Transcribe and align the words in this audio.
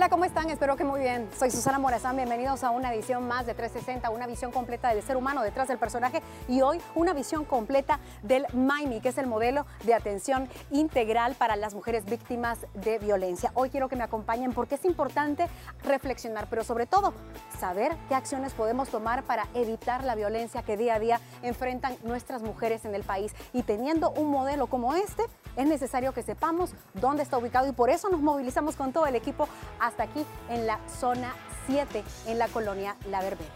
Hola, 0.00 0.08
¿cómo 0.08 0.24
están? 0.24 0.48
Espero 0.48 0.76
que 0.76 0.84
muy 0.84 0.98
bien. 1.00 1.28
Soy 1.38 1.50
Susana 1.50 1.78
Morazán. 1.78 2.16
Bienvenidos 2.16 2.64
a 2.64 2.70
una 2.70 2.90
edición 2.90 3.28
más 3.28 3.44
de 3.44 3.52
360, 3.52 4.08
una 4.08 4.26
visión 4.26 4.50
completa 4.50 4.94
del 4.94 5.02
ser 5.02 5.18
humano 5.18 5.42
detrás 5.42 5.68
del 5.68 5.76
personaje 5.76 6.22
y 6.48 6.62
hoy 6.62 6.80
una 6.94 7.12
visión 7.12 7.44
completa 7.44 8.00
del 8.22 8.46
MAIMI, 8.54 9.02
que 9.02 9.10
es 9.10 9.18
el 9.18 9.26
modelo 9.26 9.66
de 9.84 9.92
atención 9.92 10.48
integral 10.70 11.34
para 11.34 11.54
las 11.54 11.74
mujeres 11.74 12.06
víctimas 12.06 12.60
de 12.72 12.98
violencia. 12.98 13.52
Hoy 13.52 13.68
quiero 13.68 13.90
que 13.90 13.96
me 13.96 14.02
acompañen 14.02 14.54
porque 14.54 14.76
es 14.76 14.86
importante 14.86 15.48
reflexionar, 15.82 16.46
pero 16.48 16.64
sobre 16.64 16.86
todo 16.86 17.12
saber 17.58 17.94
qué 18.08 18.14
acciones 18.14 18.54
podemos 18.54 18.88
tomar 18.88 19.24
para 19.24 19.48
evitar 19.52 20.02
la 20.04 20.14
violencia 20.14 20.62
que 20.62 20.78
día 20.78 20.94
a 20.94 20.98
día 20.98 21.20
enfrentan 21.42 21.94
nuestras 22.04 22.40
mujeres 22.40 22.86
en 22.86 22.94
el 22.94 23.02
país. 23.02 23.34
Y 23.52 23.64
teniendo 23.64 24.12
un 24.12 24.30
modelo 24.30 24.66
como 24.66 24.94
este, 24.94 25.24
es 25.56 25.66
necesario 25.66 26.14
que 26.14 26.22
sepamos 26.22 26.72
dónde 26.94 27.22
está 27.22 27.36
ubicado 27.36 27.68
y 27.68 27.72
por 27.72 27.90
eso 27.90 28.08
nos 28.08 28.22
movilizamos 28.22 28.76
con 28.76 28.94
todo 28.94 29.06
el 29.06 29.14
equipo 29.14 29.46
hasta 29.90 30.04
aquí 30.04 30.24
en 30.48 30.66
la 30.66 30.78
zona 30.88 31.34
7, 31.66 32.02
en 32.28 32.38
la 32.38 32.48
colonia 32.48 32.96
La 33.10 33.20
Verbena. 33.20 33.50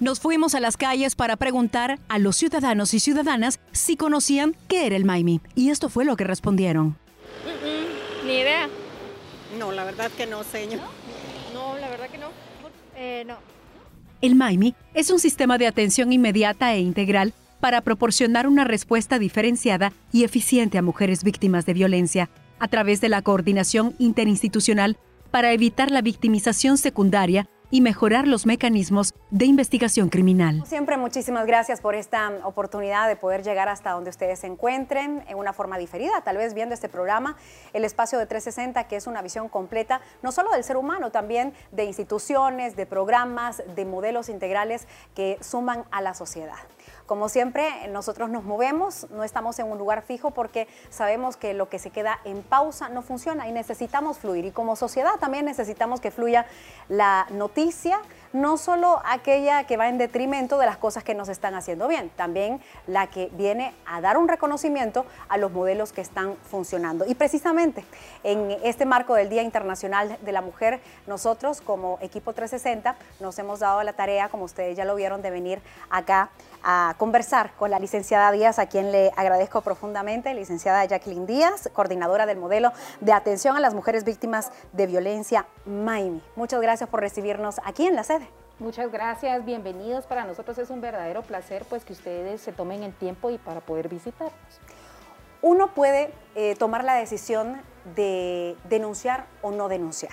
Nos 0.00 0.18
fuimos 0.18 0.54
a 0.54 0.60
las 0.60 0.76
calles 0.76 1.14
para 1.14 1.36
preguntar 1.36 1.98
a 2.08 2.18
los 2.18 2.36
ciudadanos 2.36 2.94
y 2.94 3.00
ciudadanas 3.00 3.60
si 3.70 3.96
conocían 3.96 4.56
qué 4.66 4.86
era 4.86 4.96
el 4.96 5.04
Maimi. 5.04 5.40
Y 5.54 5.70
esto 5.70 5.88
fue 5.88 6.04
lo 6.04 6.16
que 6.16 6.24
respondieron. 6.24 6.96
ni 8.26 8.32
idea. 8.32 8.68
No, 9.58 9.70
la 9.70 9.84
verdad 9.84 10.10
que 10.16 10.26
no, 10.26 10.42
señor. 10.42 10.80
No, 11.52 11.76
la 11.76 11.88
verdad 11.88 12.08
que 12.08 12.18
no. 12.18 12.28
Eh, 12.96 13.24
no. 13.26 13.36
El 14.20 14.34
MAIMI 14.34 14.74
es 14.94 15.10
un 15.10 15.18
sistema 15.18 15.58
de 15.58 15.66
atención 15.66 16.12
inmediata 16.12 16.72
e 16.72 16.80
integral 16.80 17.34
para 17.60 17.82
proporcionar 17.82 18.48
una 18.48 18.64
respuesta 18.64 19.18
diferenciada 19.18 19.92
y 20.12 20.24
eficiente 20.24 20.78
a 20.78 20.82
mujeres 20.82 21.22
víctimas 21.22 21.66
de 21.66 21.74
violencia 21.74 22.30
a 22.58 22.68
través 22.68 23.00
de 23.00 23.10
la 23.10 23.22
coordinación 23.22 23.94
interinstitucional 23.98 24.96
para 25.34 25.50
evitar 25.50 25.90
la 25.90 26.00
victimización 26.00 26.78
secundaria 26.78 27.48
y 27.68 27.80
mejorar 27.80 28.28
los 28.28 28.46
mecanismos 28.46 29.14
de 29.32 29.46
investigación 29.46 30.08
criminal. 30.08 30.62
Siempre 30.64 30.96
muchísimas 30.96 31.44
gracias 31.44 31.80
por 31.80 31.96
esta 31.96 32.30
oportunidad 32.44 33.08
de 33.08 33.16
poder 33.16 33.42
llegar 33.42 33.68
hasta 33.68 33.90
donde 33.90 34.10
ustedes 34.10 34.38
se 34.38 34.46
encuentren 34.46 35.24
en 35.26 35.36
una 35.36 35.52
forma 35.52 35.76
diferida, 35.76 36.20
tal 36.20 36.36
vez 36.36 36.54
viendo 36.54 36.72
este 36.72 36.88
programa, 36.88 37.36
el 37.72 37.84
espacio 37.84 38.16
de 38.20 38.26
360, 38.26 38.86
que 38.86 38.94
es 38.94 39.08
una 39.08 39.22
visión 39.22 39.48
completa, 39.48 40.00
no 40.22 40.30
solo 40.30 40.52
del 40.52 40.62
ser 40.62 40.76
humano, 40.76 41.10
también 41.10 41.52
de 41.72 41.82
instituciones, 41.82 42.76
de 42.76 42.86
programas, 42.86 43.60
de 43.74 43.84
modelos 43.84 44.28
integrales 44.28 44.86
que 45.16 45.38
suman 45.40 45.82
a 45.90 46.00
la 46.00 46.14
sociedad. 46.14 46.54
Como 47.06 47.28
siempre, 47.28 47.86
nosotros 47.88 48.30
nos 48.30 48.44
movemos, 48.44 49.06
no 49.10 49.24
estamos 49.24 49.58
en 49.58 49.70
un 49.70 49.76
lugar 49.76 50.02
fijo 50.02 50.30
porque 50.30 50.68
sabemos 50.88 51.36
que 51.36 51.52
lo 51.52 51.68
que 51.68 51.78
se 51.78 51.90
queda 51.90 52.18
en 52.24 52.42
pausa 52.42 52.88
no 52.88 53.02
funciona 53.02 53.46
y 53.46 53.52
necesitamos 53.52 54.18
fluir. 54.18 54.46
Y 54.46 54.52
como 54.52 54.74
sociedad 54.74 55.16
también 55.20 55.44
necesitamos 55.44 56.00
que 56.00 56.10
fluya 56.10 56.46
la 56.88 57.26
noticia, 57.30 58.00
no 58.34 58.56
solo 58.56 59.00
aquella 59.06 59.64
que 59.64 59.76
va 59.76 59.88
en 59.88 59.96
detrimento 59.96 60.58
de 60.58 60.66
las 60.66 60.76
cosas 60.76 61.04
que 61.04 61.14
nos 61.14 61.28
están 61.28 61.54
haciendo 61.54 61.86
bien, 61.86 62.10
también 62.10 62.60
la 62.88 63.06
que 63.06 63.30
viene 63.32 63.72
a 63.86 64.00
dar 64.00 64.18
un 64.18 64.28
reconocimiento 64.28 65.06
a 65.28 65.38
los 65.38 65.52
modelos 65.52 65.92
que 65.92 66.00
están 66.00 66.34
funcionando. 66.50 67.06
Y 67.06 67.14
precisamente 67.14 67.84
en 68.24 68.50
este 68.64 68.86
marco 68.86 69.14
del 69.14 69.28
Día 69.28 69.42
Internacional 69.42 70.18
de 70.20 70.32
la 70.32 70.42
Mujer, 70.42 70.80
nosotros 71.06 71.60
como 71.60 71.98
equipo 72.00 72.32
360 72.32 72.96
nos 73.20 73.38
hemos 73.38 73.60
dado 73.60 73.82
la 73.84 73.92
tarea, 73.92 74.28
como 74.28 74.44
ustedes 74.44 74.76
ya 74.76 74.84
lo 74.84 74.96
vieron, 74.96 75.22
de 75.22 75.30
venir 75.30 75.62
acá 75.88 76.30
a 76.64 76.96
conversar 76.98 77.52
con 77.56 77.70
la 77.70 77.78
licenciada 77.78 78.32
Díaz, 78.32 78.58
a 78.58 78.66
quien 78.66 78.90
le 78.90 79.12
agradezco 79.16 79.60
profundamente, 79.60 80.34
licenciada 80.34 80.84
Jacqueline 80.84 81.26
Díaz, 81.26 81.70
coordinadora 81.72 82.26
del 82.26 82.38
modelo 82.38 82.72
de 83.00 83.12
atención 83.12 83.56
a 83.56 83.60
las 83.60 83.74
mujeres 83.74 84.02
víctimas 84.02 84.50
de 84.72 84.88
violencia 84.88 85.46
MAIMI. 85.66 86.20
Muchas 86.34 86.60
gracias 86.60 86.88
por 86.88 87.00
recibirnos 87.00 87.60
aquí 87.64 87.86
en 87.86 87.94
la 87.94 88.02
sede. 88.02 88.23
Muchas 88.60 88.92
gracias, 88.92 89.44
bienvenidos. 89.44 90.06
Para 90.06 90.24
nosotros 90.24 90.56
es 90.58 90.70
un 90.70 90.80
verdadero 90.80 91.22
placer 91.22 91.64
pues 91.68 91.84
que 91.84 91.92
ustedes 91.92 92.40
se 92.40 92.52
tomen 92.52 92.84
el 92.84 92.94
tiempo 92.94 93.30
y 93.30 93.38
para 93.38 93.60
poder 93.60 93.88
visitarnos. 93.88 94.32
Uno 95.42 95.74
puede 95.74 96.12
eh, 96.36 96.54
tomar 96.54 96.84
la 96.84 96.94
decisión 96.94 97.60
de 97.96 98.56
denunciar 98.68 99.26
o 99.42 99.50
no 99.50 99.68
denunciar 99.68 100.12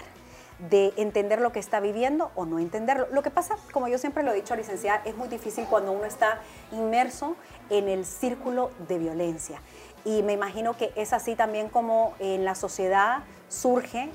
de 0.70 0.94
entender 0.98 1.42
lo 1.42 1.52
que 1.52 1.60
está 1.60 1.80
viviendo 1.80 2.32
o 2.36 2.46
no 2.46 2.60
entenderlo. 2.60 3.08
Lo 3.12 3.24
que 3.24 3.32
pasa, 3.32 3.56
como 3.72 3.88
yo 3.88 3.98
siempre 3.98 4.24
lo 4.24 4.32
he 4.32 4.36
dicho, 4.36 4.56
licenciada, 4.56 5.02
es 5.06 5.16
muy 5.18 5.28
difícil 5.28 5.66
cuando 5.68 5.92
uno 5.92 6.06
está 6.06 6.40
inmerso 6.72 7.36
en 7.70 7.88
el 7.88 8.06
círculo 8.06 8.72
de 8.88 9.00
violencia. 9.00 9.60
Y 10.06 10.24
me 10.24 10.34
imagino 10.34 10.78
que 10.78 10.92
es 10.96 11.14
así 11.14 11.36
también 11.36 11.70
como 11.70 12.14
en 12.20 12.46
la 12.46 12.56
sociedad 12.56 13.24
surge 13.50 14.10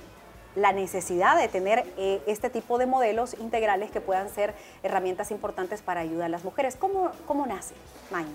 la 0.57 0.73
necesidad 0.73 1.39
de 1.39 1.49
tener 1.49 1.85
eh, 1.97 2.21
este 2.27 2.51
tipo 2.51 2.79
de 2.79 2.87
modelos 2.87 3.35
integrales 3.39 3.91
que 3.91 4.01
puedan 4.01 4.29
ser 4.31 4.55
herramientas 4.83 5.31
importantes 5.31 5.83
para 5.83 6.01
ayudar 6.01 6.27
a 6.27 6.29
las 6.31 6.45
mujeres. 6.45 6.77
¿Cómo, 6.77 7.11
cómo 7.27 7.47
nace? 7.47 7.75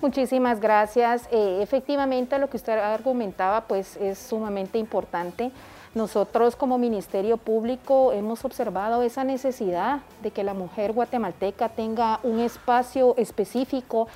Muchísimas 0.01 0.59
gracias. 0.59 1.27
Eh, 1.31 1.59
efectivamente, 1.61 2.37
lo 2.37 2.49
que 2.49 2.57
usted 2.57 2.77
argumentaba 2.77 3.61
pues 3.61 3.97
es 3.97 4.19
sumamente 4.19 4.77
importante. 4.77 5.51
Nosotros 5.93 6.55
como 6.55 6.77
Ministerio 6.77 7.35
Público 7.35 8.13
hemos 8.13 8.45
observado 8.45 9.01
esa 9.01 9.25
necesidad 9.25 9.99
de 10.23 10.31
que 10.31 10.45
la 10.45 10.53
mujer 10.53 10.93
guatemalteca 10.93 11.67
tenga 11.67 12.21
un 12.23 12.39
espacio 12.39 13.13
específico 13.17 14.07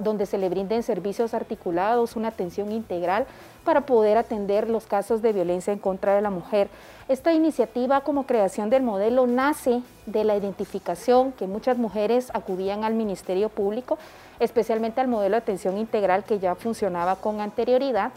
donde 0.00 0.26
se 0.26 0.38
le 0.38 0.48
brinden 0.48 0.82
servicios 0.82 1.32
articulados, 1.32 2.16
una 2.16 2.28
atención 2.28 2.72
integral 2.72 3.26
para 3.64 3.82
poder 3.82 4.18
atender 4.18 4.68
los 4.68 4.86
casos 4.86 5.22
de 5.22 5.32
violencia 5.32 5.72
en 5.72 5.78
contra 5.78 6.16
de 6.16 6.20
la 6.20 6.30
mujer. 6.30 6.68
Esta 7.08 7.32
iniciativa 7.32 8.00
como 8.00 8.26
creación 8.26 8.68
del 8.68 8.82
modelo 8.82 9.28
nace 9.28 9.82
de 10.06 10.24
la 10.24 10.36
identificación 10.36 11.30
que 11.30 11.46
muchas 11.46 11.78
mujeres 11.78 12.30
acudían 12.34 12.82
al 12.82 12.94
Ministerio 12.94 13.50
Público, 13.50 13.98
especialmente 14.40 15.00
al 15.00 15.06
modelo 15.06 15.34
de 15.34 15.42
atención 15.42 15.78
integral 15.78 16.24
que 16.24 16.40
ya 16.40 16.56
funcionaba 16.56 17.16
con 17.16 17.40
anterioridad, 17.40 18.10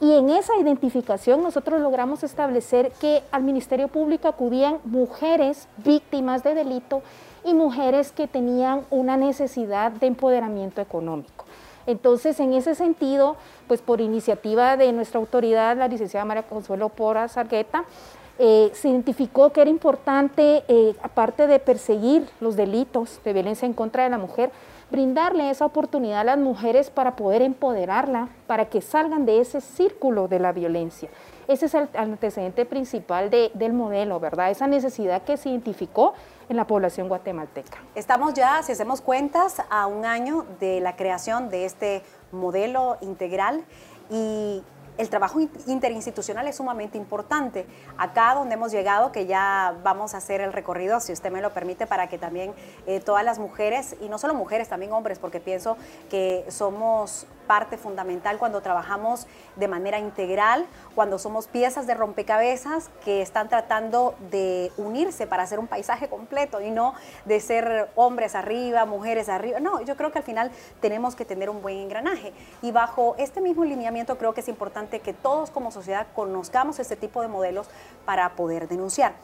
y 0.00 0.12
en 0.12 0.30
esa 0.30 0.56
identificación 0.56 1.42
nosotros 1.42 1.80
logramos 1.80 2.22
establecer 2.22 2.92
que 3.00 3.22
al 3.30 3.42
Ministerio 3.42 3.88
Público 3.88 4.28
acudían 4.28 4.78
mujeres 4.84 5.68
víctimas 5.78 6.42
de 6.42 6.54
delito 6.54 7.02
y 7.44 7.54
mujeres 7.54 8.12
que 8.12 8.26
tenían 8.26 8.82
una 8.90 9.16
necesidad 9.16 9.92
de 9.92 10.08
empoderamiento 10.08 10.80
económico. 10.80 11.44
Entonces, 11.86 12.40
en 12.40 12.52
ese 12.52 12.74
sentido, 12.74 13.36
pues 13.68 13.80
por 13.80 14.00
iniciativa 14.00 14.76
de 14.76 14.92
nuestra 14.92 15.20
autoridad, 15.20 15.76
la 15.76 15.88
licenciada 15.88 16.24
María 16.24 16.42
Consuelo 16.42 16.88
Pora 16.88 17.28
Sargueta, 17.28 17.84
eh, 18.38 18.70
se 18.74 18.88
identificó 18.88 19.50
que 19.50 19.62
era 19.62 19.70
importante, 19.70 20.64
eh, 20.68 20.94
aparte 21.02 21.46
de 21.46 21.58
perseguir 21.58 22.28
los 22.40 22.56
delitos 22.56 23.20
de 23.24 23.32
violencia 23.32 23.64
en 23.64 23.72
contra 23.72 24.04
de 24.04 24.10
la 24.10 24.18
mujer, 24.18 24.50
brindarle 24.90 25.50
esa 25.50 25.64
oportunidad 25.64 26.20
a 26.20 26.24
las 26.24 26.38
mujeres 26.38 26.90
para 26.90 27.16
poder 27.16 27.42
empoderarla, 27.42 28.28
para 28.46 28.66
que 28.66 28.80
salgan 28.80 29.26
de 29.26 29.40
ese 29.40 29.60
círculo 29.60 30.28
de 30.28 30.38
la 30.38 30.52
violencia. 30.52 31.08
Ese 31.48 31.66
es 31.66 31.74
el 31.74 31.88
antecedente 31.94 32.64
principal 32.64 33.30
del 33.30 33.72
modelo, 33.72 34.18
¿verdad? 34.20 34.50
Esa 34.50 34.66
necesidad 34.66 35.22
que 35.22 35.36
se 35.36 35.48
identificó 35.48 36.14
en 36.48 36.56
la 36.56 36.66
población 36.66 37.08
guatemalteca. 37.08 37.78
Estamos 37.94 38.34
ya, 38.34 38.62
si 38.62 38.72
hacemos 38.72 39.00
cuentas, 39.00 39.62
a 39.70 39.86
un 39.86 40.04
año 40.04 40.44
de 40.60 40.80
la 40.80 40.96
creación 40.96 41.48
de 41.48 41.64
este 41.64 42.02
modelo 42.32 42.96
integral 43.00 43.64
y 44.10 44.62
el 44.98 45.10
trabajo 45.10 45.40
interinstitucional 45.66 46.46
es 46.48 46.56
sumamente 46.56 46.98
importante. 46.98 47.66
Acá 47.98 48.34
donde 48.34 48.54
hemos 48.54 48.72
llegado, 48.72 49.12
que 49.12 49.26
ya 49.26 49.76
vamos 49.82 50.14
a 50.14 50.18
hacer 50.18 50.40
el 50.40 50.52
recorrido, 50.52 51.00
si 51.00 51.12
usted 51.12 51.30
me 51.30 51.40
lo 51.40 51.52
permite, 51.52 51.86
para 51.86 52.08
que 52.08 52.18
también 52.18 52.54
eh, 52.86 53.00
todas 53.00 53.24
las 53.24 53.38
mujeres, 53.38 53.96
y 54.00 54.08
no 54.08 54.18
solo 54.18 54.34
mujeres, 54.34 54.68
también 54.68 54.92
hombres, 54.92 55.18
porque 55.18 55.40
pienso 55.40 55.76
que 56.08 56.44
somos 56.48 57.26
parte 57.46 57.76
fundamental 57.76 58.38
cuando 58.38 58.60
trabajamos 58.60 59.26
de 59.54 59.68
manera 59.68 59.98
integral, 59.98 60.66
cuando 60.94 61.18
somos 61.18 61.46
piezas 61.46 61.86
de 61.86 61.94
rompecabezas 61.94 62.90
que 63.04 63.22
están 63.22 63.48
tratando 63.48 64.16
de 64.30 64.72
unirse 64.76 65.26
para 65.28 65.44
hacer 65.44 65.60
un 65.60 65.68
paisaje 65.68 66.08
completo 66.08 66.60
y 66.60 66.70
no 66.70 66.94
de 67.24 67.38
ser 67.40 67.88
hombres 67.94 68.34
arriba, 68.34 68.84
mujeres 68.84 69.28
arriba. 69.28 69.60
No, 69.60 69.80
yo 69.82 69.96
creo 69.96 70.10
que 70.10 70.18
al 70.18 70.24
final 70.24 70.50
tenemos 70.80 71.14
que 71.14 71.24
tener 71.24 71.48
un 71.48 71.62
buen 71.62 71.76
engranaje. 71.78 72.32
Y 72.62 72.72
bajo 72.72 73.14
este 73.18 73.40
mismo 73.40 73.64
lineamiento 73.64 74.18
creo 74.18 74.34
que 74.34 74.40
es 74.40 74.48
importante 74.48 74.85
que 74.86 75.12
todos 75.12 75.50
como 75.50 75.70
sociedad 75.70 76.06
conozcamos 76.14 76.78
este 76.78 76.96
tipo 76.96 77.22
de 77.22 77.28
modelos 77.28 77.68
para 78.04 78.34
poder 78.36 78.68
denunciar. 78.68 79.14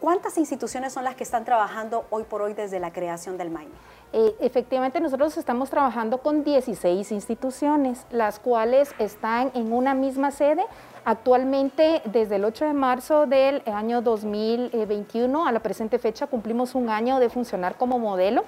¿Cuántas 0.00 0.36
instituciones 0.36 0.92
son 0.92 1.04
las 1.04 1.14
que 1.14 1.24
están 1.24 1.46
trabajando 1.46 2.04
hoy 2.10 2.24
por 2.24 2.42
hoy 2.42 2.52
desde 2.52 2.78
la 2.78 2.92
creación 2.92 3.38
del 3.38 3.50
MAIME? 3.50 3.72
Eh, 4.12 4.36
efectivamente, 4.40 5.00
nosotros 5.00 5.36
estamos 5.38 5.70
trabajando 5.70 6.18
con 6.18 6.44
16 6.44 7.10
instituciones, 7.10 8.04
las 8.10 8.38
cuales 8.38 8.94
están 8.98 9.50
en 9.54 9.72
una 9.72 9.94
misma 9.94 10.30
sede. 10.30 10.64
Actualmente, 11.06 12.02
desde 12.04 12.36
el 12.36 12.44
8 12.44 12.66
de 12.66 12.72
marzo 12.74 13.26
del 13.26 13.62
año 13.66 14.02
2021 14.02 15.46
a 15.46 15.52
la 15.52 15.60
presente 15.60 15.98
fecha, 15.98 16.26
cumplimos 16.26 16.74
un 16.74 16.90
año 16.90 17.18
de 17.18 17.30
funcionar 17.30 17.76
como 17.76 17.98
modelo. 17.98 18.44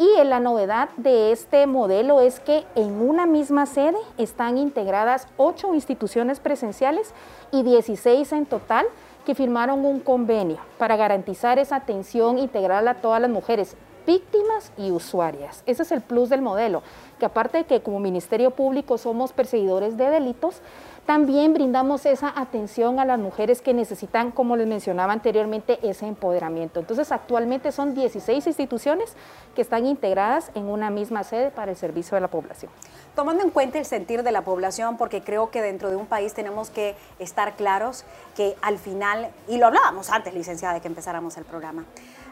Y 0.00 0.22
la 0.22 0.38
novedad 0.38 0.90
de 0.96 1.32
este 1.32 1.66
modelo 1.66 2.20
es 2.20 2.38
que 2.38 2.64
en 2.76 3.02
una 3.02 3.26
misma 3.26 3.66
sede 3.66 3.98
están 4.16 4.56
integradas 4.56 5.26
ocho 5.36 5.74
instituciones 5.74 6.38
presenciales 6.38 7.12
y 7.50 7.64
16 7.64 8.30
en 8.30 8.46
total 8.46 8.86
que 9.26 9.34
firmaron 9.34 9.84
un 9.84 9.98
convenio 9.98 10.58
para 10.78 10.96
garantizar 10.96 11.58
esa 11.58 11.74
atención 11.74 12.38
integral 12.38 12.86
a 12.86 12.94
todas 12.94 13.20
las 13.20 13.28
mujeres 13.28 13.76
víctimas 14.06 14.72
y 14.78 14.92
usuarias. 14.92 15.64
Ese 15.66 15.82
es 15.82 15.90
el 15.90 16.00
plus 16.00 16.28
del 16.28 16.42
modelo, 16.42 16.84
que 17.18 17.26
aparte 17.26 17.58
de 17.58 17.64
que 17.64 17.82
como 17.82 17.98
Ministerio 17.98 18.52
Público 18.52 18.98
somos 18.98 19.32
perseguidores 19.32 19.96
de 19.96 20.10
delitos, 20.10 20.62
también 21.08 21.54
brindamos 21.54 22.04
esa 22.04 22.38
atención 22.38 23.00
a 23.00 23.06
las 23.06 23.18
mujeres 23.18 23.62
que 23.62 23.72
necesitan, 23.72 24.30
como 24.30 24.56
les 24.56 24.66
mencionaba 24.66 25.14
anteriormente, 25.14 25.78
ese 25.82 26.06
empoderamiento. 26.06 26.80
Entonces, 26.80 27.10
actualmente 27.12 27.72
son 27.72 27.94
16 27.94 28.46
instituciones 28.46 29.14
que 29.54 29.62
están 29.62 29.86
integradas 29.86 30.50
en 30.54 30.66
una 30.66 30.90
misma 30.90 31.24
sede 31.24 31.50
para 31.50 31.70
el 31.70 31.78
servicio 31.78 32.16
de 32.16 32.20
la 32.20 32.28
población. 32.28 32.70
Tomando 33.16 33.42
en 33.42 33.48
cuenta 33.48 33.78
el 33.78 33.86
sentir 33.86 34.22
de 34.22 34.32
la 34.32 34.42
población, 34.42 34.98
porque 34.98 35.22
creo 35.22 35.50
que 35.50 35.62
dentro 35.62 35.88
de 35.88 35.96
un 35.96 36.04
país 36.04 36.34
tenemos 36.34 36.68
que 36.68 36.94
estar 37.18 37.56
claros 37.56 38.04
que 38.36 38.54
al 38.60 38.76
final, 38.76 39.30
y 39.48 39.56
lo 39.56 39.68
hablábamos 39.68 40.10
antes, 40.10 40.34
licenciada, 40.34 40.74
de 40.74 40.82
que 40.82 40.88
empezáramos 40.88 41.38
el 41.38 41.46
programa, 41.46 41.86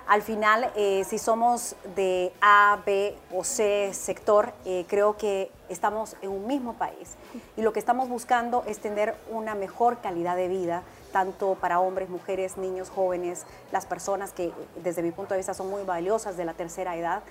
al 0.06 0.22
final, 0.22 0.70
eh, 0.76 1.04
si 1.04 1.18
somos 1.18 1.74
de 1.96 2.32
A, 2.40 2.78
B 2.86 3.16
o 3.32 3.42
C 3.42 3.90
sector, 3.92 4.52
eh, 4.64 4.84
creo 4.88 5.16
que 5.16 5.50
estamos 5.68 6.16
en 6.22 6.30
un 6.30 6.46
mismo 6.46 6.74
país 6.74 7.16
y 7.56 7.62
lo 7.62 7.72
que 7.72 7.80
estamos 7.80 8.08
buscando 8.08 8.62
es 8.68 8.78
tener 8.78 9.16
una 9.30 9.56
mejor 9.56 10.00
calidad 10.00 10.36
de 10.36 10.46
vida, 10.46 10.84
tanto 11.10 11.56
para 11.56 11.80
hombres, 11.80 12.08
mujeres, 12.08 12.56
niños, 12.56 12.88
jóvenes, 12.88 13.46
las 13.72 13.84
personas 13.84 14.32
que 14.32 14.52
desde 14.76 15.02
mi 15.02 15.10
punto 15.10 15.34
de 15.34 15.38
vista 15.38 15.54
son 15.54 15.70
muy 15.70 15.82
valiosas 15.82 16.36
de 16.36 16.44
la 16.44 16.54
tercera 16.54 16.96
edad. 16.96 17.22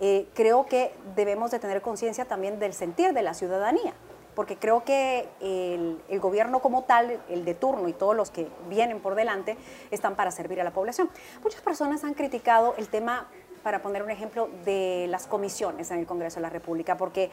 Eh, 0.00 0.26
creo 0.32 0.64
que 0.64 0.94
debemos 1.14 1.50
de 1.50 1.58
tener 1.58 1.82
conciencia 1.82 2.24
también 2.24 2.58
del 2.58 2.72
sentir 2.72 3.12
de 3.12 3.22
la 3.22 3.34
ciudadanía 3.34 3.92
porque 4.34 4.56
creo 4.56 4.84
que 4.84 5.28
el, 5.40 6.20
gobierno 6.20 6.60
como 6.60 6.84
tal, 6.84 7.20
el 7.28 7.44
de 7.44 7.54
turno 7.54 7.88
y 7.88 7.92
todos 7.92 8.16
los 8.16 8.30
que 8.30 8.48
vienen 8.68 9.00
por 9.00 9.14
delante, 9.14 9.56
están 9.90 10.16
para 10.16 10.30
servir 10.30 10.60
a 10.60 10.64
la 10.64 10.72
población. 10.72 11.10
Muchas 11.42 11.60
personas 11.60 12.04
han 12.04 12.14
criticado 12.14 12.74
el 12.78 12.88
tema, 12.88 13.28
para 13.62 13.82
poner 13.82 14.02
un 14.02 14.10
ejemplo, 14.10 14.48
de 14.64 15.06
las 15.08 15.26
comisiones 15.26 15.90
en 15.90 16.00
el 16.00 16.06
Congreso 16.06 16.36
de 16.36 16.42
la 16.42 16.50
República, 16.50 16.96
porque 16.96 17.30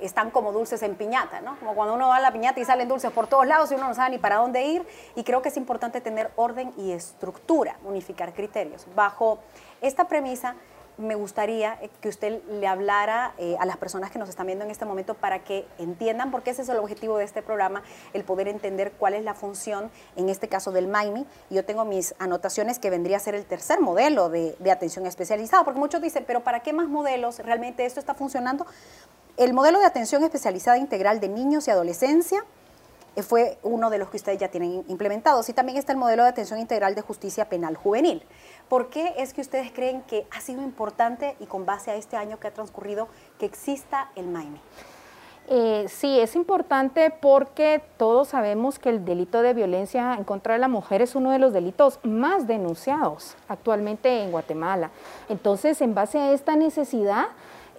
están 0.00 0.30
como 0.30 0.52
dulces 0.52 0.82
en 0.82 0.94
piñata, 0.94 1.40
¿no? 1.40 1.58
Como 1.58 1.74
cuando 1.74 1.94
uno 1.94 2.08
va 2.08 2.16
a 2.16 2.20
la 2.20 2.32
piñata 2.32 2.60
y 2.60 2.64
salen 2.64 2.88
dulces 2.88 3.10
por 3.10 3.26
todos 3.26 3.46
lados 3.46 3.70
y 3.72 3.74
uno 3.74 3.88
no 3.88 3.94
sabe 3.94 4.10
ni 4.10 4.18
para 4.18 4.36
dónde 4.36 4.64
ir. 4.64 4.86
Y 5.16 5.24
creo 5.24 5.42
que 5.42 5.48
es 5.48 5.56
importante 5.56 6.00
tener 6.00 6.30
orden 6.36 6.72
y 6.76 6.92
estructura, 6.92 7.76
unificar 7.84 8.32
criterios. 8.32 8.86
Bajo 8.94 9.38
esta 9.80 10.06
premisa, 10.06 10.54
me 10.98 11.14
gustaría 11.14 11.78
eh, 11.80 11.90
que 12.00 12.08
usted 12.08 12.42
le 12.48 12.66
hablara 12.66 13.32
eh, 13.38 13.56
a 13.58 13.66
las 13.66 13.76
personas 13.76 14.10
que 14.10 14.18
nos 14.18 14.28
están 14.28 14.46
viendo 14.46 14.64
en 14.64 14.70
este 14.70 14.84
momento 14.84 15.14
para 15.14 15.44
que 15.44 15.66
entiendan, 15.78 16.30
porque 16.30 16.50
ese 16.50 16.62
es 16.62 16.68
el 16.68 16.76
objetivo 16.76 17.16
de 17.18 17.24
este 17.24 17.42
programa, 17.42 17.82
el 18.12 18.24
poder 18.24 18.48
entender 18.48 18.92
cuál 18.92 19.14
es 19.14 19.24
la 19.24 19.34
función, 19.34 19.90
en 20.16 20.28
este 20.28 20.48
caso 20.48 20.72
del 20.72 20.88
MAIMI. 20.88 21.26
Yo 21.50 21.64
tengo 21.64 21.84
mis 21.84 22.14
anotaciones 22.18 22.78
que 22.78 22.90
vendría 22.90 23.16
a 23.16 23.20
ser 23.20 23.34
el 23.34 23.44
tercer 23.44 23.80
modelo 23.80 24.28
de, 24.28 24.56
de 24.58 24.70
atención 24.70 25.06
especializada, 25.06 25.64
porque 25.64 25.80
muchos 25.80 26.02
dicen, 26.02 26.24
pero 26.26 26.42
¿para 26.42 26.60
qué 26.60 26.72
más 26.72 26.88
modelos? 26.88 27.38
¿Realmente 27.38 27.86
esto 27.86 28.00
está 28.00 28.14
funcionando? 28.14 28.66
El 29.36 29.54
modelo 29.54 29.78
de 29.78 29.86
atención 29.86 30.24
especializada 30.24 30.78
integral 30.78 31.20
de 31.20 31.28
niños 31.28 31.68
y 31.68 31.70
adolescencia, 31.70 32.44
fue 33.22 33.58
uno 33.62 33.90
de 33.90 33.98
los 33.98 34.08
que 34.10 34.16
ustedes 34.16 34.38
ya 34.38 34.48
tienen 34.48 34.84
implementados. 34.88 35.48
Y 35.48 35.52
también 35.52 35.78
está 35.78 35.92
el 35.92 35.98
modelo 35.98 36.22
de 36.22 36.30
atención 36.30 36.58
integral 36.58 36.94
de 36.94 37.02
justicia 37.02 37.48
penal 37.48 37.76
juvenil. 37.76 38.22
¿Por 38.68 38.90
qué 38.90 39.14
es 39.18 39.32
que 39.32 39.40
ustedes 39.40 39.72
creen 39.72 40.02
que 40.02 40.26
ha 40.30 40.40
sido 40.40 40.62
importante 40.62 41.36
y 41.40 41.46
con 41.46 41.66
base 41.66 41.90
a 41.90 41.96
este 41.96 42.16
año 42.16 42.38
que 42.38 42.48
ha 42.48 42.54
transcurrido 42.54 43.08
que 43.38 43.46
exista 43.46 44.10
el 44.14 44.26
MAIME? 44.26 44.60
Eh, 45.50 45.86
sí, 45.88 46.20
es 46.20 46.36
importante 46.36 47.10
porque 47.10 47.82
todos 47.96 48.28
sabemos 48.28 48.78
que 48.78 48.90
el 48.90 49.06
delito 49.06 49.40
de 49.40 49.54
violencia 49.54 50.14
en 50.14 50.24
contra 50.24 50.52
de 50.52 50.60
la 50.60 50.68
mujer 50.68 51.00
es 51.00 51.14
uno 51.14 51.30
de 51.30 51.38
los 51.38 51.54
delitos 51.54 52.00
más 52.02 52.46
denunciados 52.46 53.34
actualmente 53.48 54.22
en 54.22 54.30
Guatemala. 54.30 54.90
Entonces, 55.30 55.80
en 55.80 55.94
base 55.94 56.18
a 56.18 56.32
esta 56.32 56.54
necesidad, 56.54 57.28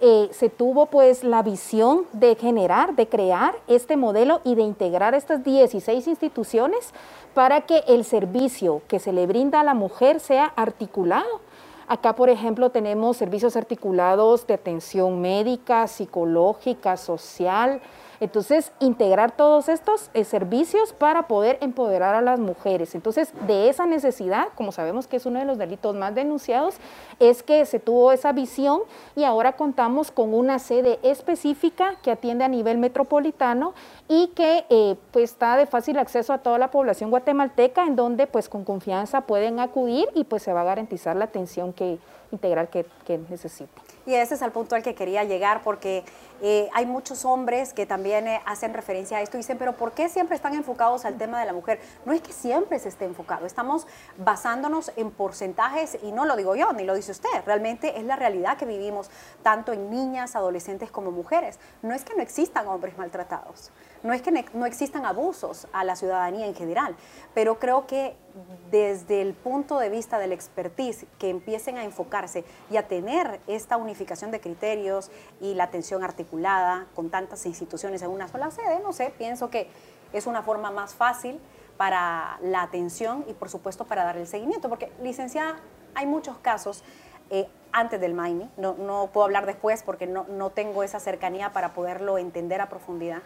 eh, 0.00 0.28
se 0.32 0.48
tuvo 0.48 0.86
pues 0.86 1.24
la 1.24 1.42
visión 1.42 2.06
de 2.12 2.34
generar, 2.34 2.94
de 2.96 3.08
crear 3.08 3.54
este 3.68 3.96
modelo 3.96 4.40
y 4.44 4.54
de 4.54 4.62
integrar 4.62 5.14
estas 5.14 5.44
16 5.44 6.06
instituciones 6.06 6.92
para 7.34 7.62
que 7.62 7.84
el 7.86 8.04
servicio 8.04 8.82
que 8.88 8.98
se 8.98 9.12
le 9.12 9.26
brinda 9.26 9.60
a 9.60 9.64
la 9.64 9.74
mujer 9.74 10.20
sea 10.20 10.52
articulado. 10.56 11.40
Acá, 11.86 12.14
por 12.14 12.30
ejemplo, 12.30 12.70
tenemos 12.70 13.16
servicios 13.16 13.56
articulados 13.56 14.46
de 14.46 14.54
atención 14.54 15.20
médica, 15.20 15.86
psicológica, 15.88 16.96
social, 16.96 17.80
entonces, 18.20 18.70
integrar 18.80 19.32
todos 19.32 19.70
estos 19.70 20.10
eh, 20.12 20.24
servicios 20.24 20.92
para 20.92 21.26
poder 21.26 21.56
empoderar 21.62 22.14
a 22.14 22.20
las 22.20 22.38
mujeres. 22.38 22.94
Entonces, 22.94 23.32
de 23.46 23.70
esa 23.70 23.86
necesidad, 23.86 24.48
como 24.56 24.72
sabemos 24.72 25.06
que 25.06 25.16
es 25.16 25.24
uno 25.24 25.38
de 25.38 25.46
los 25.46 25.56
delitos 25.56 25.96
más 25.96 26.14
denunciados, 26.14 26.76
es 27.18 27.42
que 27.42 27.64
se 27.64 27.80
tuvo 27.80 28.12
esa 28.12 28.32
visión 28.32 28.82
y 29.16 29.24
ahora 29.24 29.52
contamos 29.52 30.10
con 30.10 30.34
una 30.34 30.58
sede 30.58 30.98
específica 31.02 31.96
que 32.02 32.10
atiende 32.10 32.44
a 32.44 32.48
nivel 32.48 32.76
metropolitano 32.76 33.72
y 34.06 34.28
que 34.28 34.66
eh, 34.68 34.96
pues 35.12 35.30
está 35.30 35.56
de 35.56 35.64
fácil 35.64 35.98
acceso 35.98 36.34
a 36.34 36.38
toda 36.38 36.58
la 36.58 36.70
población 36.70 37.08
guatemalteca, 37.08 37.86
en 37.86 37.96
donde 37.96 38.26
pues 38.26 38.50
con 38.50 38.64
confianza 38.64 39.22
pueden 39.22 39.60
acudir 39.60 40.08
y 40.14 40.24
pues 40.24 40.42
se 40.42 40.52
va 40.52 40.60
a 40.60 40.64
garantizar 40.64 41.16
la 41.16 41.24
atención 41.24 41.72
que, 41.72 41.98
integral 42.32 42.68
que, 42.68 42.84
que 43.06 43.16
necesiten. 43.16 43.89
Y 44.10 44.14
ese 44.16 44.34
es 44.34 44.42
el 44.42 44.50
punto 44.50 44.74
al 44.74 44.82
que 44.82 44.96
quería 44.96 45.22
llegar, 45.22 45.62
porque 45.62 46.02
eh, 46.42 46.68
hay 46.74 46.84
muchos 46.84 47.24
hombres 47.24 47.72
que 47.72 47.86
también 47.86 48.26
eh, 48.26 48.40
hacen 48.44 48.74
referencia 48.74 49.18
a 49.18 49.20
esto 49.20 49.36
y 49.36 49.38
dicen, 49.38 49.56
pero 49.56 49.76
¿por 49.76 49.92
qué 49.92 50.08
siempre 50.08 50.34
están 50.34 50.52
enfocados 50.54 51.04
al 51.04 51.16
tema 51.16 51.38
de 51.38 51.46
la 51.46 51.52
mujer? 51.52 51.80
No 52.04 52.12
es 52.12 52.20
que 52.20 52.32
siempre 52.32 52.80
se 52.80 52.88
esté 52.88 53.04
enfocado, 53.04 53.46
estamos 53.46 53.86
basándonos 54.16 54.90
en 54.96 55.12
porcentajes 55.12 55.96
y 56.02 56.10
no 56.10 56.24
lo 56.24 56.34
digo 56.34 56.56
yo, 56.56 56.72
ni 56.72 56.82
lo 56.82 56.96
dice 56.96 57.12
usted, 57.12 57.28
realmente 57.46 58.00
es 58.00 58.04
la 58.04 58.16
realidad 58.16 58.56
que 58.56 58.66
vivimos 58.66 59.12
tanto 59.44 59.72
en 59.72 59.90
niñas, 59.90 60.34
adolescentes 60.34 60.90
como 60.90 61.12
mujeres. 61.12 61.60
No 61.82 61.94
es 61.94 62.02
que 62.02 62.16
no 62.16 62.22
existan 62.22 62.66
hombres 62.66 62.98
maltratados, 62.98 63.70
no 64.02 64.12
es 64.12 64.22
que 64.22 64.32
no 64.54 64.66
existan 64.66 65.04
abusos 65.04 65.66
a 65.72 65.84
la 65.84 65.96
ciudadanía 65.96 66.46
en 66.46 66.54
general, 66.54 66.96
pero 67.34 67.58
creo 67.58 67.86
que 67.86 68.16
desde 68.70 69.20
el 69.20 69.34
punto 69.34 69.78
de 69.78 69.88
vista 69.88 70.18
del 70.18 70.32
expertise, 70.32 71.06
que 71.18 71.30
empiecen 71.30 71.76
a 71.76 71.84
enfocarse 71.84 72.44
y 72.70 72.76
a 72.76 72.86
tener 72.86 73.40
esta 73.46 73.76
unificación 73.76 74.30
de 74.30 74.40
criterios 74.40 75.10
y 75.40 75.54
la 75.54 75.64
atención 75.64 76.02
articulada 76.04 76.86
con 76.94 77.10
tantas 77.10 77.44
instituciones 77.46 78.02
en 78.02 78.10
una 78.10 78.28
sola 78.28 78.50
sede, 78.50 78.80
no 78.80 78.92
sé, 78.92 79.12
pienso 79.16 79.50
que 79.50 79.68
es 80.12 80.26
una 80.26 80.42
forma 80.42 80.70
más 80.70 80.94
fácil 80.94 81.40
para 81.76 82.38
la 82.42 82.62
atención 82.62 83.24
y 83.28 83.32
por 83.32 83.48
supuesto 83.48 83.84
para 83.84 84.04
dar 84.04 84.16
el 84.16 84.26
seguimiento, 84.26 84.68
porque 84.68 84.92
licenciada, 85.02 85.56
hay 85.94 86.06
muchos 86.06 86.38
casos 86.38 86.84
eh, 87.30 87.48
antes 87.72 88.00
del 88.00 88.14
MAIMI, 88.14 88.50
no, 88.56 89.10
puedo 89.12 89.24
hablar 89.24 89.46
después 89.46 89.82
porque 89.82 90.06
no 90.06 90.50
tengo 90.50 90.82
esa 90.82 90.98
cercanía 91.00 91.52
para 91.52 91.72
poderlo 91.72 92.18
entender 92.18 92.60
a 92.60 92.68
profundidad, 92.68 93.22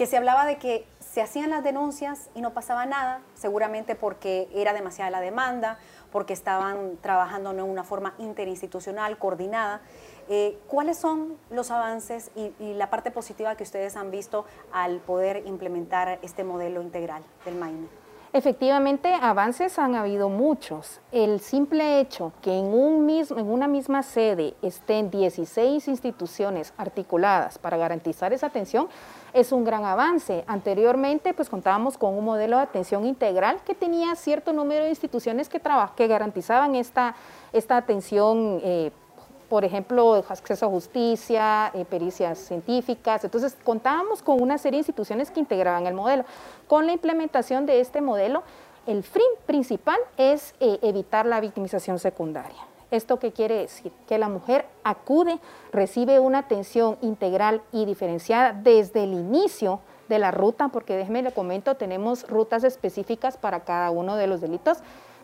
que 0.00 0.06
se 0.06 0.16
hablaba 0.16 0.46
de 0.46 0.56
que 0.56 0.86
se 0.98 1.20
hacían 1.20 1.50
las 1.50 1.62
denuncias 1.62 2.30
y 2.34 2.40
no 2.40 2.54
pasaba 2.54 2.86
nada, 2.86 3.20
seguramente 3.34 3.94
porque 3.94 4.48
era 4.54 4.72
demasiada 4.72 5.10
la 5.10 5.20
demanda, 5.20 5.76
porque 6.10 6.32
estaban 6.32 6.96
trabajando 7.02 7.50
en 7.50 7.60
una 7.60 7.84
forma 7.84 8.14
interinstitucional, 8.16 9.18
coordinada. 9.18 9.82
Eh, 10.30 10.58
¿Cuáles 10.68 10.96
son 10.96 11.36
los 11.50 11.70
avances 11.70 12.30
y, 12.34 12.54
y, 12.58 12.72
la 12.72 12.88
parte 12.88 13.10
positiva 13.10 13.56
que 13.56 13.62
ustedes 13.62 13.94
han 13.94 14.10
visto 14.10 14.46
al 14.72 15.00
poder 15.00 15.42
implementar 15.44 16.18
este 16.22 16.44
modelo 16.44 16.80
integral 16.80 17.22
del 17.44 17.56
MAINE? 17.56 17.99
Efectivamente, 18.32 19.12
avances 19.12 19.76
han 19.80 19.96
habido 19.96 20.28
muchos. 20.28 21.00
El 21.10 21.40
simple 21.40 21.98
hecho 21.98 22.32
que 22.40 22.56
en, 22.56 22.66
un 22.66 23.04
mismo, 23.04 23.36
en 23.38 23.50
una 23.50 23.66
misma 23.66 24.04
sede 24.04 24.54
estén 24.62 25.10
16 25.10 25.88
instituciones 25.88 26.72
articuladas 26.76 27.58
para 27.58 27.76
garantizar 27.76 28.32
esa 28.32 28.46
atención 28.46 28.88
es 29.32 29.50
un 29.50 29.64
gran 29.64 29.84
avance. 29.84 30.44
Anteriormente, 30.46 31.34
pues 31.34 31.48
contábamos 31.48 31.98
con 31.98 32.14
un 32.14 32.24
modelo 32.24 32.56
de 32.58 32.62
atención 32.62 33.04
integral 33.04 33.62
que 33.66 33.74
tenía 33.74 34.14
cierto 34.14 34.52
número 34.52 34.84
de 34.84 34.90
instituciones 34.90 35.48
que, 35.48 35.60
que 35.96 36.06
garantizaban 36.06 36.76
esta, 36.76 37.16
esta 37.52 37.78
atención 37.78 38.60
eh, 38.62 38.92
por 39.50 39.64
ejemplo, 39.64 40.24
acceso 40.28 40.66
a 40.66 40.68
justicia, 40.68 41.72
eh, 41.74 41.84
pericias 41.84 42.38
científicas. 42.38 43.24
Entonces, 43.24 43.56
contábamos 43.64 44.22
con 44.22 44.40
una 44.40 44.58
serie 44.58 44.76
de 44.76 44.82
instituciones 44.82 45.32
que 45.32 45.40
integraban 45.40 45.88
el 45.88 45.94
modelo. 45.94 46.24
Con 46.68 46.86
la 46.86 46.92
implementación 46.92 47.66
de 47.66 47.80
este 47.80 48.00
modelo, 48.00 48.44
el 48.86 49.02
fin 49.02 49.26
principal 49.46 49.98
es 50.16 50.54
eh, 50.60 50.78
evitar 50.82 51.26
la 51.26 51.40
victimización 51.40 51.98
secundaria. 51.98 52.60
¿Esto 52.92 53.18
qué 53.18 53.32
quiere 53.32 53.56
decir? 53.56 53.90
Que 54.06 54.18
la 54.18 54.28
mujer 54.28 54.66
acude, 54.84 55.40
recibe 55.72 56.20
una 56.20 56.38
atención 56.38 56.96
integral 57.02 57.60
y 57.72 57.86
diferenciada 57.86 58.52
desde 58.52 59.02
el 59.02 59.14
inicio 59.14 59.80
de 60.08 60.20
la 60.20 60.30
ruta, 60.30 60.68
porque 60.68 60.96
déjeme 60.96 61.22
le 61.22 61.32
comento, 61.32 61.74
tenemos 61.74 62.28
rutas 62.28 62.62
específicas 62.62 63.36
para 63.36 63.60
cada 63.60 63.90
uno 63.90 64.14
de 64.14 64.28
los 64.28 64.40
delitos, 64.40 64.78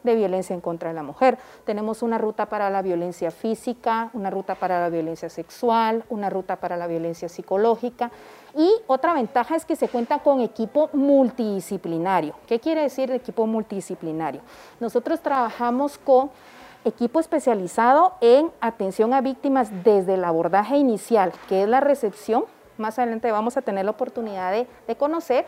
de 0.06 0.14
violencia 0.14 0.54
en 0.54 0.62
contra 0.62 0.88
de 0.88 0.94
la 0.94 1.02
mujer. 1.02 1.36
Tenemos 1.64 2.02
una 2.02 2.16
ruta 2.16 2.46
para 2.46 2.70
la 2.70 2.80
violencia 2.80 3.30
física, 3.30 4.08
una 4.14 4.30
ruta 4.30 4.54
para 4.54 4.80
la 4.80 4.88
violencia 4.88 5.28
sexual, 5.28 6.04
una 6.08 6.30
ruta 6.30 6.56
para 6.56 6.78
la 6.78 6.86
violencia 6.86 7.28
psicológica. 7.28 8.10
Y 8.56 8.70
otra 8.86 9.12
ventaja 9.12 9.54
es 9.54 9.66
que 9.66 9.76
se 9.76 9.88
cuenta 9.88 10.20
con 10.20 10.40
equipo 10.40 10.88
multidisciplinario. 10.94 12.34
¿Qué 12.46 12.58
quiere 12.58 12.80
decir 12.80 13.10
equipo 13.10 13.46
multidisciplinario? 13.46 14.40
Nosotros 14.80 15.20
trabajamos 15.20 15.98
con 15.98 16.30
equipo 16.86 17.20
especializado 17.20 18.14
en 18.20 18.50
atención 18.60 19.12
a 19.12 19.20
víctimas 19.20 19.70
desde 19.84 20.14
el 20.14 20.24
abordaje 20.24 20.76
inicial, 20.76 21.32
que 21.48 21.64
es 21.64 21.68
la 21.68 21.80
recepción. 21.80 22.44
Más 22.78 22.98
adelante 22.98 23.32
vamos 23.32 23.56
a 23.56 23.62
tener 23.62 23.84
la 23.84 23.90
oportunidad 23.90 24.52
de, 24.52 24.66
de 24.86 24.96
conocer 24.96 25.46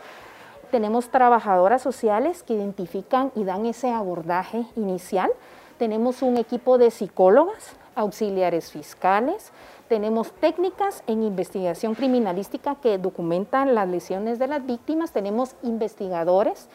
tenemos 0.71 1.09
trabajadoras 1.09 1.81
sociales 1.81 2.43
que 2.43 2.53
identifican 2.53 3.31
y 3.35 3.43
dan 3.43 3.65
ese 3.65 3.91
abordaje 3.91 4.65
inicial. 4.75 5.31
Tenemos 5.77 6.21
un 6.21 6.37
equipo 6.37 6.77
de 6.77 6.91
psicólogas, 6.91 7.75
auxiliares 7.95 8.71
fiscales. 8.71 9.51
Tenemos 9.87 10.31
técnicas 10.33 11.03
en 11.07 11.23
investigación 11.23 11.95
criminalística 11.95 12.75
que 12.75 12.97
documentan 12.97 13.75
las 13.75 13.87
lesiones 13.87 14.39
de 14.39 14.47
las 14.47 14.65
víctimas. 14.65 15.11
Tenemos 15.11 15.55
investigadores. 15.63 16.67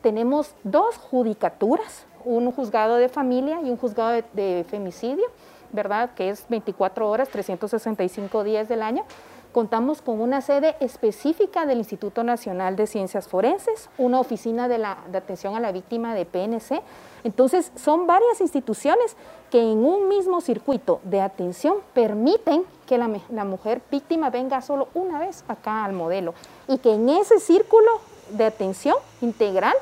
Tenemos 0.00 0.54
dos 0.64 0.96
judicaturas, 0.96 2.06
un 2.24 2.50
juzgado 2.50 2.96
de 2.96 3.08
familia 3.08 3.60
y 3.62 3.70
un 3.70 3.76
juzgado 3.76 4.22
de, 4.32 4.64
femicidio, 4.68 5.26
¿verdad? 5.70 6.10
Que 6.14 6.30
es 6.30 6.46
24 6.48 7.08
horas, 7.08 7.28
365 7.28 8.42
días 8.42 8.68
del 8.68 8.82
año 8.82 9.04
Contamos 9.52 10.00
con 10.00 10.22
una 10.22 10.40
sede 10.40 10.76
específica 10.80 11.66
del 11.66 11.76
Instituto 11.76 12.24
Nacional 12.24 12.74
de 12.74 12.86
Ciencias 12.86 13.28
Forenses, 13.28 13.90
una 13.98 14.18
oficina 14.18 14.66
de, 14.66 14.78
la, 14.78 14.96
atención 15.12 15.54
a 15.54 15.60
la 15.60 15.72
víctima 15.72 16.14
de 16.14 16.24
PNC. 16.24 16.80
Entonces, 17.22 17.70
son 17.76 18.06
varias 18.06 18.40
instituciones 18.40 19.14
que 19.50 19.60
en 19.60 19.84
un 19.84 20.08
mismo 20.08 20.40
circuito 20.40 21.00
de 21.04 21.20
atención 21.20 21.76
permiten 21.92 22.64
que 22.86 22.96
la, 22.96 23.10
la 23.28 23.44
mujer 23.44 23.82
víctima 23.90 24.30
venga 24.30 24.62
solo 24.62 24.88
una 24.94 25.18
vez 25.18 25.44
acá 25.48 25.84
al 25.84 25.92
modelo 25.92 26.32
y 26.66 26.78
que 26.78 26.94
en 26.94 27.10
ese 27.10 27.38
círculo 27.38 27.90
de 28.30 28.46
atención 28.46 28.96
integral, 29.20 29.74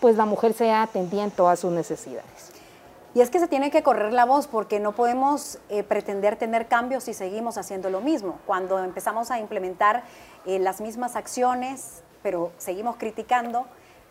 pues 0.00 0.16
la 0.16 0.24
mujer 0.24 0.54
sea 0.54 0.82
atendida 0.82 1.24
en 1.24 1.30
todas 1.30 1.60
sus 1.60 1.70
necesidades. 1.70 2.57
Y 3.18 3.20
es 3.20 3.30
que 3.30 3.40
se 3.40 3.48
tiene 3.48 3.72
que 3.72 3.82
correr 3.82 4.12
la 4.12 4.24
voz 4.24 4.46
porque 4.46 4.78
no 4.78 4.92
podemos 4.92 5.58
eh, 5.70 5.82
pretender 5.82 6.36
tener 6.36 6.68
cambios 6.68 7.02
si 7.02 7.14
seguimos 7.14 7.58
haciendo 7.58 7.90
lo 7.90 8.00
mismo. 8.00 8.38
Cuando 8.46 8.78
empezamos 8.78 9.32
a 9.32 9.40
implementar 9.40 10.04
eh, 10.46 10.60
las 10.60 10.80
mismas 10.80 11.16
acciones, 11.16 12.04
pero 12.22 12.52
seguimos 12.58 12.94
criticando, 12.94 13.66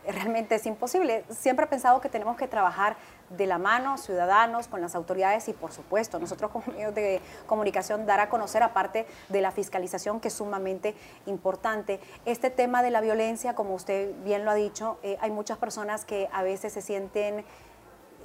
realmente 0.06 0.56
es 0.56 0.66
imposible. 0.66 1.24
Siempre 1.30 1.68
he 1.68 1.70
pensado 1.70 2.02
que 2.02 2.10
tenemos 2.10 2.36
que 2.36 2.50
trabajar 2.50 2.98
de 3.30 3.48
la 3.48 3.58
mano, 3.58 3.98
ciudadanos, 3.98 4.68
con 4.68 4.82
las 4.82 4.94
autoridades 4.94 5.48
y 5.48 5.54
por 5.54 5.72
supuesto 5.72 6.20
nosotros 6.20 6.52
como 6.52 6.66
medios 6.74 6.94
de 6.94 7.22
comunicación 7.46 8.06
dar 8.06 8.20
a 8.20 8.28
conocer, 8.28 8.62
aparte 8.62 9.08
de 9.30 9.40
la 9.40 9.52
fiscalización 9.52 10.20
que 10.20 10.28
es 10.28 10.34
sumamente 10.34 10.96
importante. 11.28 12.02
Este 12.26 12.50
tema 12.50 12.84
de 12.84 12.92
la 12.92 13.00
violencia, 13.00 13.56
como 13.56 13.74
usted 13.74 14.12
bien 14.26 14.44
lo 14.44 14.52
ha 14.52 14.56
dicho, 14.56 14.98
eh, 15.02 15.18
hay 15.22 15.32
muchas 15.32 15.58
personas 15.58 16.04
que 16.04 16.28
a 16.34 16.44
veces 16.44 16.74
se 16.74 16.82
sienten 16.82 17.46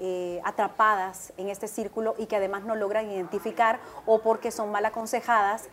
eh, 0.00 0.40
atrapadas 0.44 1.32
en 1.37 1.49
este 1.49 1.68
círculo 1.68 2.14
y 2.18 2.26
que 2.26 2.37
además 2.37 2.64
no 2.64 2.75
logran 2.75 3.11
identificar 3.11 3.78
o 4.06 4.20
porque 4.20 4.50
son 4.50 4.70
mal 4.70 4.84
aconsejadas 4.84 5.68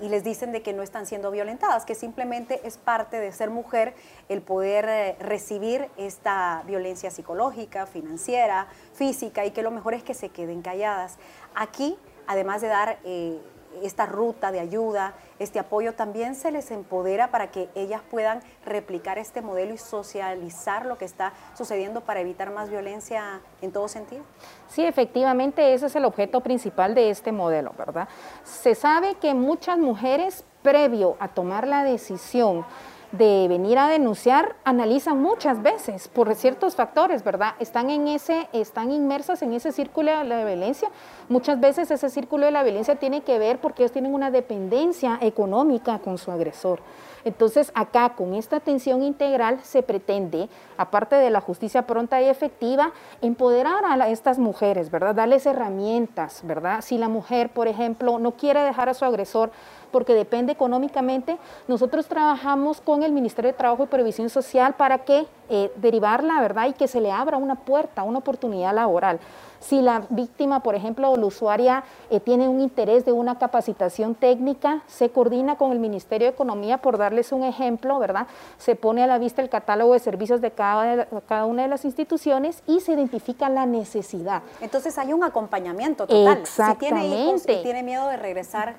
y, 0.00 0.08
les 0.08 0.22
dicen 0.22 0.52
de 0.52 0.62
que 0.62 0.72
no 0.72 0.82
están 0.82 1.06
siendo 1.06 1.30
violentadas, 1.30 1.84
que 1.84 1.94
simplemente 1.94 2.60
es 2.64 2.78
parte 2.78 3.18
de 3.18 3.32
ser 3.32 3.50
mujer 3.50 3.94
el 4.28 4.42
poder 4.42 4.88
eh, 4.88 5.16
recibir 5.18 5.88
esta 5.96 6.62
violencia 6.66 7.10
psicológica, 7.10 7.86
financiera, 7.86 8.68
física 8.92 9.44
y 9.44 9.50
que 9.50 9.62
lo 9.62 9.70
mejor 9.70 9.94
es 9.94 10.02
que 10.02 10.14
se 10.14 10.28
queden 10.28 10.62
calladas. 10.62 11.18
Aquí, 11.54 11.98
además 12.26 12.60
de 12.60 12.68
dar... 12.68 12.98
Eh, 13.04 13.40
esta 13.82 14.06
ruta 14.06 14.52
de 14.52 14.60
ayuda, 14.60 15.14
este 15.38 15.58
apoyo, 15.58 15.94
también 15.94 16.34
se 16.34 16.50
les 16.50 16.70
empodera 16.70 17.30
para 17.30 17.50
que 17.50 17.68
ellas 17.74 18.00
puedan 18.10 18.40
replicar 18.64 19.18
este 19.18 19.42
modelo 19.42 19.74
y 19.74 19.78
socializar 19.78 20.86
lo 20.86 20.98
que 20.98 21.04
está 21.04 21.32
sucediendo 21.54 22.00
para 22.00 22.20
evitar 22.20 22.50
más 22.50 22.70
violencia 22.70 23.40
en 23.60 23.72
todo 23.72 23.88
sentido? 23.88 24.24
Sí, 24.68 24.84
efectivamente, 24.84 25.74
ese 25.74 25.86
es 25.86 25.96
el 25.96 26.04
objeto 26.04 26.40
principal 26.40 26.94
de 26.94 27.10
este 27.10 27.32
modelo, 27.32 27.72
¿verdad? 27.76 28.08
Se 28.44 28.74
sabe 28.74 29.16
que 29.16 29.34
muchas 29.34 29.78
mujeres, 29.78 30.44
previo 30.62 31.16
a 31.20 31.28
tomar 31.28 31.66
la 31.66 31.84
decisión, 31.84 32.64
de 33.12 33.46
venir 33.48 33.78
a 33.78 33.88
denunciar 33.88 34.56
analizan 34.64 35.20
muchas 35.22 35.62
veces 35.62 36.08
por 36.08 36.34
ciertos 36.34 36.74
factores, 36.74 37.22
¿verdad? 37.22 37.54
Están 37.60 37.90
en 37.90 38.08
ese, 38.08 38.48
están 38.52 38.90
inmersas 38.90 39.42
en 39.42 39.52
ese 39.52 39.72
círculo 39.72 40.16
de 40.16 40.24
la 40.24 40.44
violencia. 40.44 40.88
Muchas 41.28 41.60
veces 41.60 41.90
ese 41.90 42.10
círculo 42.10 42.46
de 42.46 42.52
la 42.52 42.62
violencia 42.62 42.96
tiene 42.96 43.22
que 43.22 43.38
ver 43.38 43.58
porque 43.58 43.82
ellos 43.82 43.92
tienen 43.92 44.14
una 44.14 44.30
dependencia 44.30 45.18
económica 45.20 45.98
con 46.00 46.18
su 46.18 46.30
agresor. 46.30 46.80
Entonces, 47.26 47.72
acá 47.74 48.10
con 48.10 48.34
esta 48.34 48.56
atención 48.56 49.02
integral 49.02 49.58
se 49.64 49.82
pretende, 49.82 50.48
aparte 50.76 51.16
de 51.16 51.30
la 51.30 51.40
justicia 51.40 51.82
pronta 51.82 52.22
y 52.22 52.26
efectiva, 52.26 52.92
empoderar 53.20 53.84
a 53.84 54.08
estas 54.08 54.38
mujeres, 54.38 54.92
¿verdad? 54.92 55.16
Darles 55.16 55.44
herramientas, 55.44 56.42
¿verdad? 56.44 56.82
Si 56.82 56.98
la 56.98 57.08
mujer, 57.08 57.50
por 57.50 57.66
ejemplo, 57.66 58.20
no 58.20 58.36
quiere 58.36 58.60
dejar 58.60 58.88
a 58.88 58.94
su 58.94 59.04
agresor 59.04 59.50
porque 59.90 60.14
depende 60.14 60.52
económicamente, 60.52 61.38
nosotros 61.68 62.06
trabajamos 62.06 62.80
con 62.80 63.02
el 63.02 63.12
Ministerio 63.12 63.52
de 63.52 63.58
Trabajo 63.58 63.84
y 63.84 63.86
Previsión 63.86 64.30
Social 64.30 64.74
para 64.74 64.98
que 64.98 65.26
eh, 65.48 65.70
derivarla, 65.76 66.40
¿verdad? 66.40 66.68
Y 66.68 66.72
que 66.72 66.88
se 66.88 67.00
le 67.00 67.12
abra 67.12 67.36
una 67.36 67.54
puerta, 67.54 68.02
una 68.02 68.18
oportunidad 68.18 68.74
laboral. 68.74 69.20
Si 69.60 69.80
la 69.80 70.02
víctima, 70.10 70.60
por 70.60 70.74
ejemplo, 70.74 71.10
o 71.10 71.16
la 71.16 71.26
usuaria 71.26 71.84
eh, 72.10 72.20
tiene 72.20 72.48
un 72.48 72.60
interés 72.60 73.04
de 73.04 73.12
una 73.12 73.38
capacitación 73.38 74.14
técnica, 74.14 74.82
se 74.86 75.10
coordina 75.10 75.56
con 75.56 75.72
el 75.72 75.78
Ministerio 75.78 76.28
de 76.28 76.34
Economía, 76.34 76.78
por 76.78 76.98
darles 76.98 77.32
un 77.32 77.42
ejemplo, 77.42 77.98
¿verdad? 77.98 78.26
Se 78.58 78.74
pone 78.76 79.02
a 79.02 79.06
la 79.06 79.18
vista 79.18 79.40
el 79.42 79.48
catálogo 79.48 79.94
de 79.94 80.00
servicios 80.00 80.40
de 80.40 80.50
cada, 80.50 81.06
cada 81.26 81.46
una 81.46 81.62
de 81.62 81.68
las 81.68 81.84
instituciones 81.84 82.62
y 82.66 82.80
se 82.80 82.92
identifica 82.92 83.48
la 83.48 83.66
necesidad. 83.66 84.42
Entonces 84.60 84.98
hay 84.98 85.12
un 85.12 85.24
acompañamiento 85.24 86.06
total. 86.06 86.38
Exactamente. 86.38 86.84
Si 86.84 87.06
tiene 87.06 87.24
hijos 87.24 87.42
y 87.48 87.62
tiene 87.62 87.82
miedo 87.82 88.08
de 88.08 88.16
regresar 88.16 88.76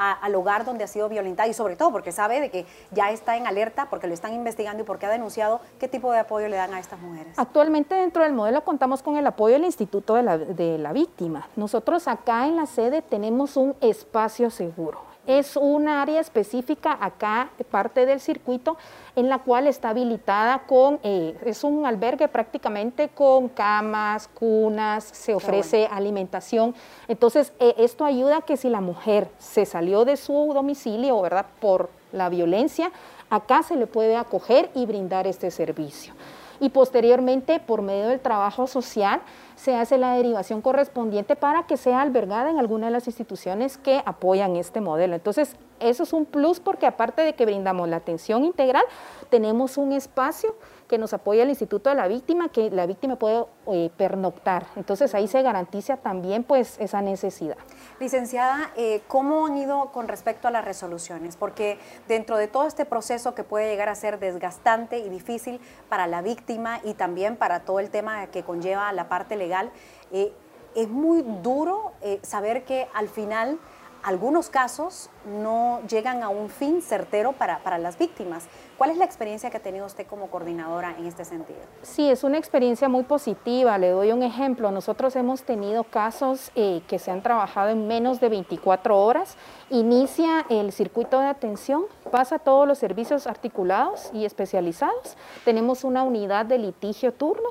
al 0.00 0.34
hogar 0.34 0.64
donde 0.64 0.84
ha 0.84 0.86
sido 0.86 1.08
violentada 1.08 1.48
y 1.48 1.52
sobre 1.52 1.76
todo 1.76 1.92
porque 1.92 2.10
sabe 2.10 2.40
de 2.40 2.50
que 2.50 2.66
ya 2.90 3.10
está 3.10 3.36
en 3.36 3.46
alerta, 3.46 3.90
porque 3.90 4.06
lo 4.06 4.14
están 4.14 4.32
investigando 4.32 4.82
y 4.82 4.86
porque 4.86 5.06
ha 5.06 5.10
denunciado, 5.10 5.60
¿qué 5.78 5.88
tipo 5.88 6.10
de 6.10 6.20
apoyo 6.20 6.48
le 6.48 6.56
dan 6.56 6.72
a 6.72 6.80
estas 6.80 7.00
mujeres? 7.00 7.38
Actualmente 7.38 7.94
dentro 7.94 8.22
del 8.22 8.32
modelo 8.32 8.64
contamos 8.64 9.02
con 9.02 9.16
el 9.16 9.26
apoyo 9.26 9.54
del 9.54 9.64
Instituto 9.64 10.14
de 10.14 10.22
la, 10.22 10.38
de 10.38 10.78
la 10.78 10.92
Víctima. 10.92 11.48
Nosotros 11.56 12.08
acá 12.08 12.46
en 12.46 12.56
la 12.56 12.66
sede 12.66 13.02
tenemos 13.02 13.56
un 13.56 13.76
espacio 13.80 14.50
seguro 14.50 15.09
es 15.38 15.56
un 15.56 15.88
área 15.88 16.20
específica 16.20 16.96
acá, 17.00 17.50
parte 17.70 18.06
del 18.06 18.20
circuito, 18.20 18.76
en 19.14 19.28
la 19.28 19.38
cual 19.38 19.66
está 19.66 19.90
habilitada 19.90 20.60
con, 20.66 20.98
eh, 21.02 21.38
es 21.44 21.62
un 21.62 21.86
albergue 21.86 22.28
prácticamente 22.28 23.08
con 23.08 23.48
camas, 23.48 24.28
cunas, 24.28 25.04
se 25.04 25.34
ofrece 25.34 25.88
alimentación. 25.90 26.74
Entonces, 27.06 27.52
eh, 27.60 27.74
esto 27.78 28.04
ayuda 28.04 28.38
a 28.38 28.42
que 28.42 28.56
si 28.56 28.68
la 28.68 28.80
mujer 28.80 29.28
se 29.38 29.66
salió 29.66 30.04
de 30.04 30.16
su 30.16 30.52
domicilio, 30.54 31.20
¿verdad?, 31.20 31.46
por 31.60 31.90
la 32.12 32.28
violencia, 32.28 32.90
acá 33.28 33.62
se 33.62 33.76
le 33.76 33.86
puede 33.86 34.16
acoger 34.16 34.70
y 34.74 34.86
brindar 34.86 35.26
este 35.26 35.50
servicio 35.50 36.12
y 36.60 36.68
posteriormente 36.68 37.58
por 37.58 37.82
medio 37.82 38.08
del 38.08 38.20
trabajo 38.20 38.66
social 38.66 39.22
se 39.56 39.74
hace 39.74 39.98
la 39.98 40.14
derivación 40.14 40.62
correspondiente 40.62 41.36
para 41.36 41.66
que 41.66 41.76
sea 41.76 42.00
albergada 42.00 42.50
en 42.50 42.58
alguna 42.58 42.86
de 42.86 42.92
las 42.92 43.06
instituciones 43.06 43.78
que 43.78 44.02
apoyan 44.04 44.56
este 44.56 44.80
modelo. 44.80 45.14
Entonces, 45.14 45.56
eso 45.80 46.02
es 46.02 46.12
un 46.12 46.26
plus 46.26 46.60
porque 46.60 46.86
aparte 46.86 47.22
de 47.22 47.34
que 47.34 47.46
brindamos 47.46 47.88
la 47.88 47.96
atención 47.96 48.44
integral, 48.44 48.84
tenemos 49.30 49.78
un 49.78 49.92
espacio 49.92 50.54
que 50.90 50.98
nos 50.98 51.14
apoya 51.14 51.44
el 51.44 51.50
Instituto 51.50 51.88
de 51.88 51.94
la 51.94 52.08
Víctima, 52.08 52.48
que 52.48 52.68
la 52.68 52.84
víctima 52.84 53.14
puede 53.14 53.46
eh, 53.68 53.92
pernoctar. 53.96 54.66
Entonces 54.74 55.14
ahí 55.14 55.28
se 55.28 55.40
garantiza 55.40 55.98
también 55.98 56.42
pues 56.42 56.80
esa 56.80 57.00
necesidad. 57.00 57.56
Licenciada, 58.00 58.72
eh, 58.76 59.00
¿cómo 59.06 59.46
han 59.46 59.56
ido 59.56 59.92
con 59.92 60.08
respecto 60.08 60.48
a 60.48 60.50
las 60.50 60.64
resoluciones? 60.64 61.36
Porque 61.36 61.78
dentro 62.08 62.36
de 62.36 62.48
todo 62.48 62.66
este 62.66 62.86
proceso 62.86 63.36
que 63.36 63.44
puede 63.44 63.70
llegar 63.70 63.88
a 63.88 63.94
ser 63.94 64.18
desgastante 64.18 64.98
y 64.98 65.08
difícil 65.08 65.60
para 65.88 66.08
la 66.08 66.22
víctima 66.22 66.80
y 66.82 66.94
también 66.94 67.36
para 67.36 67.60
todo 67.60 67.78
el 67.78 67.90
tema 67.90 68.26
que 68.26 68.42
conlleva 68.42 68.92
la 68.92 69.08
parte 69.08 69.36
legal, 69.36 69.70
eh, 70.10 70.32
es 70.74 70.88
muy 70.88 71.22
duro 71.42 71.92
saber 72.22 72.64
que 72.64 72.88
al 72.94 73.08
final 73.08 73.58
algunos 74.02 74.48
casos 74.48 75.10
no 75.26 75.80
llegan 75.88 76.22
a 76.22 76.28
un 76.28 76.48
fin 76.48 76.80
certero 76.80 77.32
para, 77.32 77.58
para, 77.58 77.78
las 77.78 77.98
víctimas. 77.98 78.46
¿Cuál 78.78 78.90
es 78.90 78.96
la 78.96 79.04
experiencia 79.04 79.50
que 79.50 79.58
ha 79.58 79.62
tenido 79.62 79.84
usted 79.84 80.06
como 80.06 80.28
coordinadora 80.28 80.94
en 80.98 81.06
este 81.06 81.24
sentido? 81.24 81.58
Sí, 81.82 82.10
es 82.10 82.24
una 82.24 82.38
experiencia 82.38 82.88
muy 82.88 83.02
positiva. 83.02 83.76
Le 83.76 83.90
doy 83.90 84.12
un 84.12 84.22
ejemplo. 84.22 84.70
Nosotros 84.70 85.14
hemos 85.16 85.42
tenido 85.42 85.84
casos 85.84 86.50
eh, 86.54 86.82
que 86.88 86.98
se 86.98 87.10
han 87.10 87.22
trabajado 87.22 87.68
en 87.70 87.86
menos 87.86 88.20
de 88.20 88.30
24 88.30 88.98
horas. 88.98 89.36
Inicia 89.68 90.46
el 90.48 90.72
circuito 90.72 91.20
de 91.20 91.26
atención, 91.26 91.84
pasa 92.10 92.38
todos 92.38 92.66
los 92.66 92.78
servicios 92.78 93.26
articulados 93.26 94.10
y 94.14 94.24
especializados. 94.24 95.16
Tenemos 95.44 95.84
una 95.84 96.02
unidad 96.02 96.46
de 96.46 96.58
litigio 96.58 97.12
turno 97.12 97.50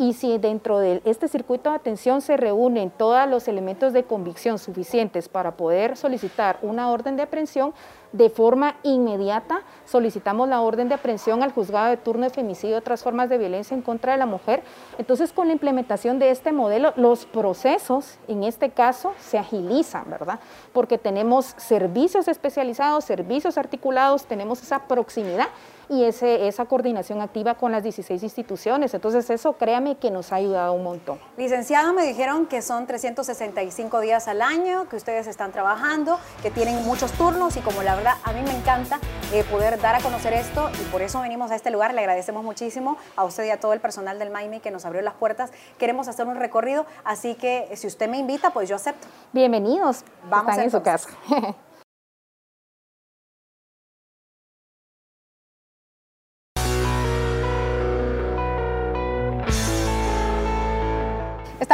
y 0.00 0.14
si 0.14 0.38
dentro 0.38 0.78
de 0.78 1.02
este 1.04 1.28
circuito 1.28 1.68
de 1.68 1.76
atención 1.76 2.22
se 2.22 2.38
reúnen 2.38 2.90
todos 2.90 3.28
los 3.28 3.46
elementos 3.48 3.92
de 3.92 4.04
convicción 4.04 4.58
suficientes 4.58 5.28
para 5.28 5.58
poder 5.58 5.94
solicitar 5.94 6.58
una 6.62 6.90
orden 6.90 7.16
de 7.16 7.22
aprehensión, 7.22 7.74
de 8.12 8.30
forma 8.30 8.76
inmediata 8.82 9.62
solicitamos 9.84 10.48
la 10.48 10.60
orden 10.60 10.88
de 10.88 10.94
aprehensión 10.94 11.42
al 11.42 11.52
juzgado 11.52 11.90
de 11.90 11.96
turno 11.96 12.24
de 12.24 12.30
femicidio 12.30 12.76
y 12.76 12.78
otras 12.78 13.02
formas 13.02 13.28
de 13.28 13.38
violencia 13.38 13.74
en 13.74 13.82
contra 13.82 14.12
de 14.12 14.18
la 14.18 14.26
mujer. 14.26 14.62
Entonces, 14.98 15.32
con 15.32 15.46
la 15.46 15.52
implementación 15.52 16.18
de 16.18 16.30
este 16.30 16.52
modelo, 16.52 16.92
los 16.96 17.26
procesos, 17.26 18.18
en 18.28 18.44
este 18.44 18.70
caso, 18.70 19.12
se 19.18 19.38
agilizan, 19.38 20.08
¿verdad? 20.08 20.40
Porque 20.72 20.98
tenemos 20.98 21.54
servicios 21.56 22.28
especializados, 22.28 23.04
servicios 23.04 23.58
articulados, 23.58 24.26
tenemos 24.26 24.62
esa 24.62 24.80
proximidad 24.86 25.48
y 25.90 26.04
ese, 26.04 26.46
esa 26.46 26.66
coordinación 26.66 27.20
activa 27.20 27.56
con 27.56 27.72
las 27.72 27.82
16 27.82 28.22
instituciones. 28.22 28.94
Entonces 28.94 29.28
eso 29.28 29.54
créame 29.54 29.96
que 29.96 30.10
nos 30.10 30.32
ha 30.32 30.36
ayudado 30.36 30.72
un 30.72 30.84
montón. 30.84 31.18
Licenciado, 31.36 31.92
me 31.92 32.06
dijeron 32.06 32.46
que 32.46 32.62
son 32.62 32.86
365 32.86 34.00
días 34.00 34.28
al 34.28 34.40
año, 34.40 34.88
que 34.88 34.94
ustedes 34.94 35.26
están 35.26 35.50
trabajando, 35.50 36.20
que 36.42 36.50
tienen 36.52 36.84
muchos 36.84 37.10
turnos 37.12 37.56
y 37.56 37.60
como 37.60 37.82
la 37.82 37.96
verdad 38.00 38.16
a 38.24 38.32
mí 38.32 38.40
me 38.40 38.56
encanta 38.56 38.98
eh, 39.30 39.44
poder 39.44 39.78
dar 39.78 39.94
a 39.94 40.00
conocer 40.00 40.32
esto 40.32 40.70
y 40.80 40.84
por 40.84 41.02
eso 41.02 41.20
venimos 41.20 41.50
a 41.50 41.54
este 41.54 41.70
lugar. 41.70 41.92
Le 41.92 42.00
agradecemos 42.00 42.42
muchísimo 42.42 42.96
a 43.14 43.24
usted 43.24 43.44
y 43.44 43.50
a 43.50 43.60
todo 43.60 43.74
el 43.74 43.80
personal 43.80 44.18
del 44.18 44.30
MAIMI 44.30 44.60
que 44.60 44.70
nos 44.70 44.86
abrió 44.86 45.02
las 45.02 45.14
puertas. 45.14 45.50
Queremos 45.76 46.08
hacer 46.08 46.26
un 46.26 46.36
recorrido, 46.36 46.86
así 47.04 47.34
que 47.34 47.68
si 47.74 47.86
usted 47.86 48.08
me 48.08 48.16
invita, 48.16 48.52
pues 48.52 48.70
yo 48.70 48.76
acepto. 48.76 49.06
Bienvenidos. 49.32 50.04
Vamos 50.30 50.50
Están 50.52 50.64
en 50.64 50.70
su 50.70 50.82
casa. 50.82 51.10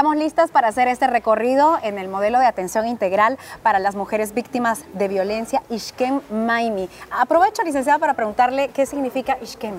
Estamos 0.07 0.23
listas 0.23 0.53
para 0.53 0.69
hacer 0.69 0.87
este 0.87 1.09
recorrido 1.09 1.81
en 1.83 1.99
el 1.99 2.07
modelo 2.07 2.39
de 2.39 2.47
atención 2.47 2.87
integral 2.87 3.41
para 3.65 3.81
las 3.81 3.97
mujeres 3.97 4.35
víctimas 4.35 4.85
de 4.93 5.09
violencia 5.09 5.65
Ishkem 5.69 6.21
Maimi. 6.31 6.89
Aprovecho, 7.11 7.65
licenciada, 7.65 7.99
para 7.99 8.15
preguntarle 8.15 8.69
qué 8.69 8.87
significa 8.87 9.37
Ishkem. 9.43 9.75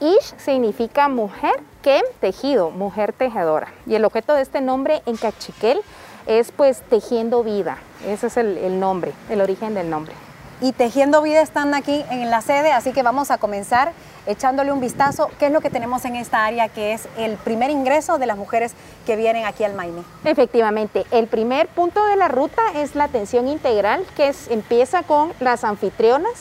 Ish 0.00 0.34
significa 0.38 1.08
mujer, 1.08 1.52
Kem, 1.82 2.00
tejido, 2.18 2.70
mujer 2.70 3.12
tejedora. 3.12 3.68
Y 3.84 3.94
el 3.94 4.06
objeto 4.06 4.32
de 4.32 4.40
este 4.40 4.62
nombre 4.62 5.02
en 5.04 5.18
cachiquel 5.18 5.82
es 6.24 6.50
pues 6.50 6.80
tejiendo 6.88 7.44
vida. 7.44 7.76
Ese 8.06 8.28
es 8.28 8.38
el, 8.38 8.56
el 8.56 8.80
nombre, 8.80 9.12
el 9.28 9.42
origen 9.42 9.74
del 9.74 9.90
nombre 9.90 10.14
y 10.62 10.70
Tejiendo 10.70 11.22
Vida 11.22 11.42
están 11.42 11.74
aquí 11.74 12.04
en 12.08 12.30
la 12.30 12.40
sede, 12.40 12.70
así 12.70 12.92
que 12.92 13.02
vamos 13.02 13.32
a 13.32 13.38
comenzar 13.38 13.92
echándole 14.26 14.70
un 14.70 14.80
vistazo. 14.80 15.28
¿Qué 15.40 15.46
es 15.46 15.52
lo 15.52 15.60
que 15.60 15.70
tenemos 15.70 16.04
en 16.04 16.14
esta 16.14 16.44
área 16.44 16.68
que 16.68 16.92
es 16.92 17.08
el 17.18 17.36
primer 17.36 17.70
ingreso 17.70 18.16
de 18.18 18.26
las 18.26 18.38
mujeres 18.38 18.72
que 19.04 19.16
vienen 19.16 19.44
aquí 19.44 19.64
al 19.64 19.74
Maine? 19.74 20.04
Efectivamente, 20.24 21.04
el 21.10 21.26
primer 21.26 21.66
punto 21.66 22.04
de 22.06 22.14
la 22.14 22.28
ruta 22.28 22.62
es 22.76 22.94
la 22.94 23.04
atención 23.04 23.48
integral 23.48 24.06
que 24.16 24.32
empieza 24.50 25.02
con 25.02 25.32
las 25.40 25.64
anfitrionas, 25.64 26.32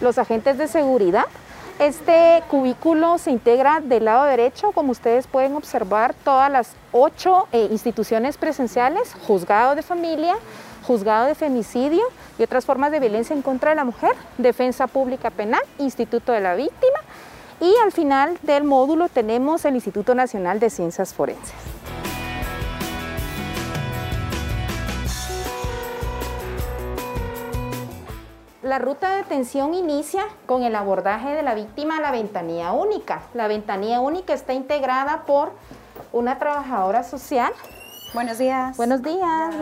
los 0.00 0.18
agentes 0.18 0.56
de 0.56 0.68
seguridad. 0.68 1.26
Este 1.80 2.44
cubículo 2.48 3.18
se 3.18 3.32
integra 3.32 3.80
del 3.80 4.04
lado 4.04 4.24
derecho, 4.24 4.70
como 4.70 4.92
ustedes 4.92 5.26
pueden 5.26 5.56
observar, 5.56 6.14
todas 6.14 6.50
las 6.50 6.70
ocho 6.92 7.48
eh, 7.50 7.66
instituciones 7.72 8.36
presenciales, 8.36 9.14
juzgado 9.26 9.74
de 9.74 9.82
familia, 9.82 10.36
juzgado 10.88 11.26
de 11.26 11.34
femicidio 11.34 12.02
y 12.38 12.42
otras 12.42 12.64
formas 12.64 12.90
de 12.90 12.98
violencia 12.98 13.36
en 13.36 13.42
contra 13.42 13.70
de 13.70 13.76
la 13.76 13.84
mujer, 13.84 14.12
defensa 14.38 14.86
pública 14.86 15.28
penal, 15.28 15.60
Instituto 15.78 16.32
de 16.32 16.40
la 16.40 16.54
Víctima 16.54 16.98
y 17.60 17.74
al 17.84 17.92
final 17.92 18.38
del 18.42 18.64
módulo 18.64 19.10
tenemos 19.10 19.66
el 19.66 19.74
Instituto 19.74 20.14
Nacional 20.14 20.60
de 20.60 20.70
Ciencias 20.70 21.12
Forenses. 21.12 21.52
La 28.62 28.78
ruta 28.78 29.10
de 29.10 29.16
detención 29.18 29.74
inicia 29.74 30.24
con 30.46 30.62
el 30.62 30.74
abordaje 30.74 31.30
de 31.30 31.42
la 31.42 31.54
víctima 31.54 31.98
a 31.98 32.00
la 32.00 32.12
ventanilla 32.12 32.72
única. 32.72 33.22
La 33.34 33.46
ventanilla 33.46 34.00
única 34.00 34.32
está 34.32 34.54
integrada 34.54 35.24
por 35.26 35.52
una 36.12 36.38
trabajadora 36.38 37.02
social 37.02 37.52
Buenos 38.14 38.38
días. 38.38 38.76
Buenos 38.76 39.02
días. 39.02 39.54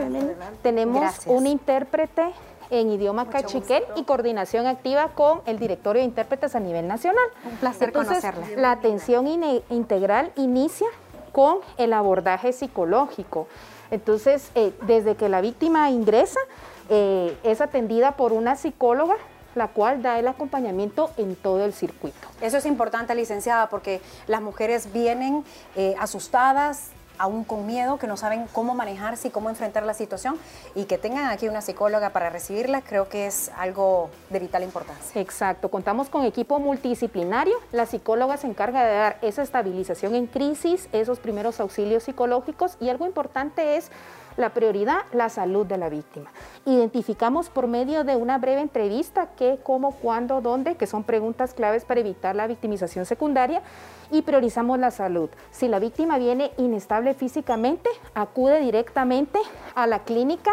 Tenemos 0.62 1.26
un 1.26 1.46
intérprete 1.46 2.32
en 2.70 2.90
idioma 2.90 3.28
cachiquel 3.28 3.82
y 3.96 4.04
coordinación 4.04 4.66
activa 4.66 5.08
con 5.14 5.42
el 5.46 5.58
directorio 5.58 6.00
de 6.00 6.06
intérpretes 6.06 6.54
a 6.54 6.60
nivel 6.60 6.86
nacional. 6.86 7.24
Un 7.44 7.56
placer 7.56 7.92
conocerla. 7.92 8.46
La 8.56 8.72
atención 8.72 9.26
integral 9.70 10.32
inicia 10.36 10.86
con 11.32 11.58
el 11.76 11.92
abordaje 11.92 12.52
psicológico. 12.52 13.46
Entonces, 13.90 14.50
eh, 14.54 14.72
desde 14.86 15.16
que 15.16 15.28
la 15.28 15.40
víctima 15.40 15.90
ingresa, 15.90 16.40
eh, 16.88 17.36
es 17.42 17.60
atendida 17.60 18.12
por 18.12 18.32
una 18.32 18.56
psicóloga 18.56 19.16
la 19.56 19.68
cual 19.68 20.02
da 20.02 20.18
el 20.18 20.28
acompañamiento 20.28 21.10
en 21.16 21.34
todo 21.34 21.64
el 21.64 21.72
circuito. 21.72 22.28
Eso 22.42 22.58
es 22.58 22.66
importante, 22.66 23.14
licenciada, 23.14 23.68
porque 23.70 24.02
las 24.26 24.42
mujeres 24.42 24.92
vienen 24.92 25.44
eh, 25.76 25.94
asustadas, 25.98 26.90
aún 27.18 27.44
con 27.44 27.66
miedo, 27.66 27.98
que 27.98 28.06
no 28.06 28.16
saben 28.16 28.46
cómo 28.52 28.74
manejarse 28.74 29.28
y 29.28 29.30
cómo 29.30 29.50
enfrentar 29.50 29.84
la 29.84 29.94
situación 29.94 30.38
y 30.74 30.84
que 30.84 30.98
tengan 30.98 31.30
aquí 31.30 31.48
una 31.48 31.60
psicóloga 31.60 32.10
para 32.10 32.30
recibirla, 32.30 32.82
creo 32.82 33.08
que 33.08 33.26
es 33.26 33.50
algo 33.56 34.10
de 34.30 34.38
vital 34.38 34.62
importancia. 34.62 35.20
Exacto, 35.20 35.70
contamos 35.70 36.08
con 36.08 36.24
equipo 36.24 36.58
multidisciplinario, 36.58 37.56
la 37.72 37.86
psicóloga 37.86 38.36
se 38.36 38.46
encarga 38.46 38.84
de 38.84 38.94
dar 38.94 39.18
esa 39.22 39.42
estabilización 39.42 40.14
en 40.14 40.26
crisis, 40.26 40.88
esos 40.92 41.18
primeros 41.18 41.60
auxilios 41.60 42.04
psicológicos 42.04 42.76
y 42.80 42.88
algo 42.88 43.06
importante 43.06 43.76
es 43.76 43.90
la 44.36 44.50
prioridad, 44.50 44.98
la 45.12 45.28
salud 45.28 45.66
de 45.66 45.78
la 45.78 45.88
víctima. 45.88 46.30
Identificamos 46.64 47.48
por 47.48 47.66
medio 47.66 48.04
de 48.04 48.16
una 48.16 48.38
breve 48.38 48.60
entrevista 48.60 49.28
qué, 49.36 49.58
cómo, 49.62 49.92
cuándo, 49.92 50.40
dónde, 50.40 50.76
que 50.76 50.86
son 50.86 51.04
preguntas 51.04 51.54
claves 51.54 51.84
para 51.84 52.00
evitar 52.00 52.36
la 52.36 52.46
victimización 52.46 53.06
secundaria 53.06 53.62
y 54.10 54.22
priorizamos 54.22 54.78
la 54.78 54.90
salud. 54.90 55.30
Si 55.50 55.68
la 55.68 55.78
víctima 55.78 56.18
viene 56.18 56.52
inestable 56.58 57.14
físicamente, 57.14 57.88
acude 58.14 58.60
directamente 58.60 59.38
a 59.74 59.86
la 59.86 60.00
clínica 60.00 60.52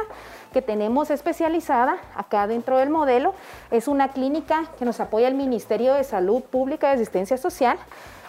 que 0.53 0.61
tenemos 0.61 1.09
especializada 1.09 1.97
acá 2.15 2.47
dentro 2.47 2.77
del 2.77 2.89
modelo. 2.89 3.33
Es 3.71 3.87
una 3.87 4.09
clínica 4.09 4.65
que 4.77 4.85
nos 4.85 4.99
apoya 4.99 5.27
el 5.27 5.33
Ministerio 5.33 5.93
de 5.93 6.03
Salud 6.03 6.41
Pública 6.43 6.89
y 6.89 6.95
Asistencia 6.95 7.37
Social. 7.37 7.77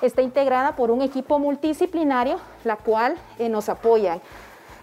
Está 0.02 0.22
integrada 0.22 0.74
por 0.74 0.90
un 0.90 1.02
equipo 1.02 1.38
multidisciplinario, 1.38 2.38
la 2.64 2.76
cual 2.76 3.16
eh, 3.38 3.48
nos 3.48 3.68
apoyan 3.68 4.20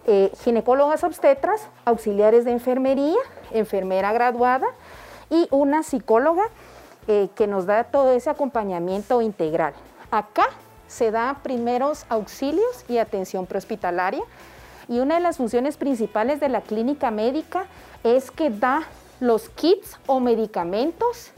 eh, 0.08 0.32
ginecólogas 0.44 1.04
obstetras, 1.04 1.68
auxiliares 1.86 2.46
de 2.46 2.52
enfermería, 2.52 3.20
enfermera 3.52 4.12
graduada 4.14 4.68
y 5.30 5.48
una 5.52 5.84
psicóloga 5.84 6.44
eh, 7.08 7.30
que 7.36 7.48
nos 7.48 7.66
da 7.66 7.86
todo 7.86 8.12
ese 8.12 8.30
acompañamiento 8.30 9.22
integral. 9.22 9.74
Acá 10.12 10.46
se 10.88 11.12
da 11.12 11.40
primeros 11.42 12.06
auxilios 12.10 12.86
y 12.90 12.98
atención 12.98 13.46
prehospitalaria 13.46 14.24
y 14.88 15.00
una 15.00 15.16
de 15.16 15.22
las 15.22 15.38
funciones 15.38 15.78
principales 15.78 16.40
de 16.40 16.50
la 16.50 16.62
clínica 16.62 17.12
médica 17.12 17.66
es 18.04 18.30
que 18.30 18.50
da 18.50 18.84
los 19.20 19.50
kits 19.50 19.98
o 20.08 20.20
medicamentos, 20.20 21.32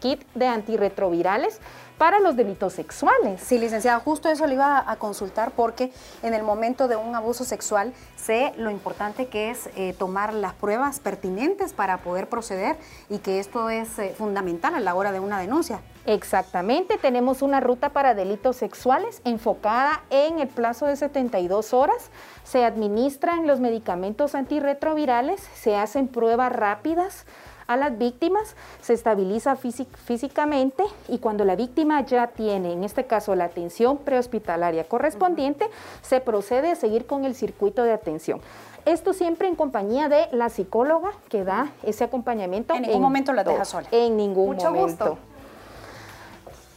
kit 0.00 0.22
de 0.34 0.46
antirretrovirales 0.46 1.60
para 1.98 2.20
los 2.20 2.36
delitos 2.36 2.72
sexuales. 2.72 3.40
Sí, 3.42 3.58
licenciada, 3.58 3.98
justo 3.98 4.28
eso 4.28 4.46
le 4.46 4.54
iba 4.54 4.88
a 4.88 4.96
consultar 4.96 5.50
porque 5.50 5.92
en 6.22 6.32
el 6.32 6.44
momento 6.44 6.86
de 6.86 6.96
un 6.96 7.14
abuso 7.14 7.44
sexual 7.44 7.92
sé 8.16 8.54
lo 8.56 8.70
importante 8.70 9.26
que 9.26 9.50
es 9.50 9.68
eh, 9.74 9.94
tomar 9.98 10.32
las 10.32 10.54
pruebas 10.54 11.00
pertinentes 11.00 11.72
para 11.72 11.98
poder 11.98 12.28
proceder 12.28 12.76
y 13.10 13.18
que 13.18 13.40
esto 13.40 13.68
es 13.68 13.98
eh, 13.98 14.14
fundamental 14.16 14.76
a 14.76 14.80
la 14.80 14.94
hora 14.94 15.10
de 15.12 15.20
una 15.20 15.40
denuncia. 15.40 15.80
Exactamente, 16.06 16.96
tenemos 16.96 17.42
una 17.42 17.60
ruta 17.60 17.90
para 17.90 18.14
delitos 18.14 18.56
sexuales 18.56 19.20
enfocada 19.24 20.02
en 20.08 20.38
el 20.38 20.48
plazo 20.48 20.86
de 20.86 20.96
72 20.96 21.74
horas. 21.74 22.10
Se 22.44 22.64
administran 22.64 23.46
los 23.46 23.60
medicamentos 23.60 24.34
antirretrovirales, 24.34 25.40
se 25.54 25.76
hacen 25.76 26.08
pruebas 26.08 26.52
rápidas 26.52 27.26
a 27.68 27.76
las 27.76 27.96
víctimas, 27.96 28.56
se 28.80 28.94
estabiliza 28.94 29.56
físicamente 29.56 30.82
y 31.06 31.18
cuando 31.18 31.44
la 31.44 31.54
víctima 31.54 32.00
ya 32.04 32.28
tiene, 32.28 32.72
en 32.72 32.82
este 32.82 33.04
caso, 33.04 33.36
la 33.36 33.44
atención 33.44 33.98
prehospitalaria 33.98 34.84
correspondiente, 34.84 35.68
se 36.02 36.20
procede 36.20 36.72
a 36.72 36.74
seguir 36.74 37.06
con 37.06 37.24
el 37.24 37.34
circuito 37.34 37.84
de 37.84 37.92
atención. 37.92 38.40
Esto 38.86 39.12
siempre 39.12 39.48
en 39.48 39.54
compañía 39.54 40.08
de 40.08 40.28
la 40.32 40.48
psicóloga 40.48 41.12
que 41.28 41.44
da 41.44 41.70
ese 41.82 42.04
acompañamiento. 42.04 42.72
En 42.74 42.82
ningún 42.82 43.02
momento 43.02 43.34
la 43.34 43.44
deja 43.44 43.66
sola. 43.66 43.86
En 43.92 44.16
ningún 44.16 44.56
Mucho 44.56 44.72
momento. 44.72 45.18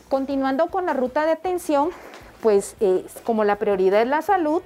Continuando 0.10 0.68
con 0.68 0.86
la 0.86 0.94
ruta 0.94 1.26
de 1.26 1.32
atención, 1.32 1.90
pues 2.42 2.76
eh, 2.82 3.06
como 3.24 3.46
la 3.46 3.56
prioridad 3.56 4.02
es 4.02 4.10
la 4.10 4.22
salud, 4.22 4.62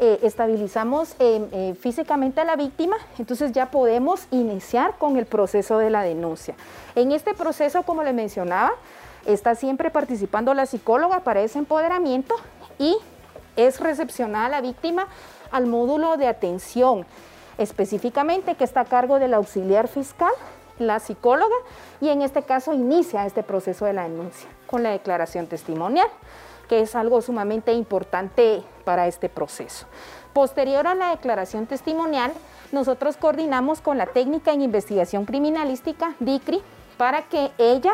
eh, 0.00 0.20
estabilizamos 0.22 1.16
eh, 1.18 1.48
eh, 1.50 1.74
físicamente 1.80 2.40
a 2.40 2.44
la 2.44 2.54
víctima, 2.54 2.96
entonces 3.18 3.50
ya 3.50 3.72
podemos 3.72 4.28
iniciar 4.30 4.96
con 4.96 5.16
el 5.16 5.26
proceso 5.26 5.78
de 5.78 5.90
la 5.90 6.02
denuncia. 6.02 6.54
En 6.94 7.10
este 7.10 7.34
proceso, 7.34 7.82
como 7.82 8.04
le 8.04 8.12
mencionaba, 8.12 8.70
está 9.26 9.56
siempre 9.56 9.90
participando 9.90 10.54
la 10.54 10.66
psicóloga 10.66 11.20
para 11.20 11.40
ese 11.40 11.58
empoderamiento 11.58 12.36
y 12.78 12.96
es 13.56 13.80
recepcionar 13.80 14.46
a 14.46 14.48
la 14.48 14.60
víctima 14.60 15.08
al 15.50 15.66
módulo 15.66 16.16
de 16.16 16.28
atención, 16.28 17.04
específicamente 17.58 18.54
que 18.54 18.62
está 18.62 18.82
a 18.82 18.84
cargo 18.84 19.18
del 19.18 19.34
auxiliar 19.34 19.88
fiscal, 19.88 20.30
la 20.78 21.00
psicóloga, 21.00 21.56
y 22.00 22.10
en 22.10 22.22
este 22.22 22.42
caso 22.42 22.72
inicia 22.72 23.26
este 23.26 23.42
proceso 23.42 23.84
de 23.84 23.94
la 23.94 24.04
denuncia 24.04 24.48
con 24.68 24.84
la 24.84 24.90
declaración 24.90 25.48
testimonial, 25.48 26.06
que 26.68 26.82
es 26.82 26.94
algo 26.94 27.20
sumamente 27.20 27.72
importante 27.72 28.62
para 28.88 29.06
este 29.06 29.28
proceso. 29.28 29.84
Posterior 30.32 30.86
a 30.86 30.94
la 30.94 31.10
declaración 31.10 31.66
testimonial, 31.66 32.32
nosotros 32.72 33.18
coordinamos 33.18 33.82
con 33.82 33.98
la 33.98 34.06
técnica 34.06 34.54
en 34.54 34.62
investigación 34.62 35.26
criminalística, 35.26 36.14
DICRI, 36.20 36.62
para 36.96 37.24
que 37.24 37.50
ella 37.58 37.92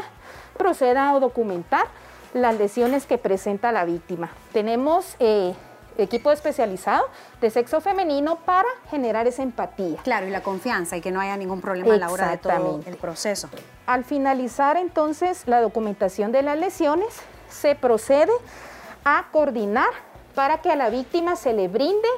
proceda 0.56 1.10
a 1.10 1.18
documentar 1.18 1.88
las 2.32 2.56
lesiones 2.56 3.06
que 3.06 3.18
presenta 3.18 3.72
la 3.72 3.84
víctima. 3.84 4.30
Tenemos 4.52 5.16
eh, 5.18 5.52
equipo 5.98 6.30
especializado 6.30 7.06
de 7.40 7.50
sexo 7.50 7.80
femenino 7.80 8.36
para 8.36 8.68
generar 8.88 9.26
esa 9.26 9.42
empatía. 9.42 9.96
Claro, 10.04 10.28
y 10.28 10.30
la 10.30 10.44
confianza 10.44 10.96
y 10.96 11.00
que 11.00 11.10
no 11.10 11.18
haya 11.18 11.36
ningún 11.36 11.60
problema 11.60 11.94
a 11.94 11.96
la 11.96 12.08
hora 12.08 12.30
de 12.30 12.38
todo 12.38 12.82
el 12.86 12.96
proceso. 12.98 13.48
Al 13.86 14.04
finalizar 14.04 14.76
entonces 14.76 15.42
la 15.48 15.60
documentación 15.60 16.30
de 16.30 16.42
las 16.42 16.56
lesiones, 16.56 17.08
se 17.48 17.74
procede 17.74 18.32
a 19.04 19.24
coordinar 19.32 19.90
para 20.34 20.58
que 20.58 20.70
a 20.70 20.76
la 20.76 20.90
víctima 20.90 21.36
se 21.36 21.52
le 21.52 21.68
brinde 21.68 22.08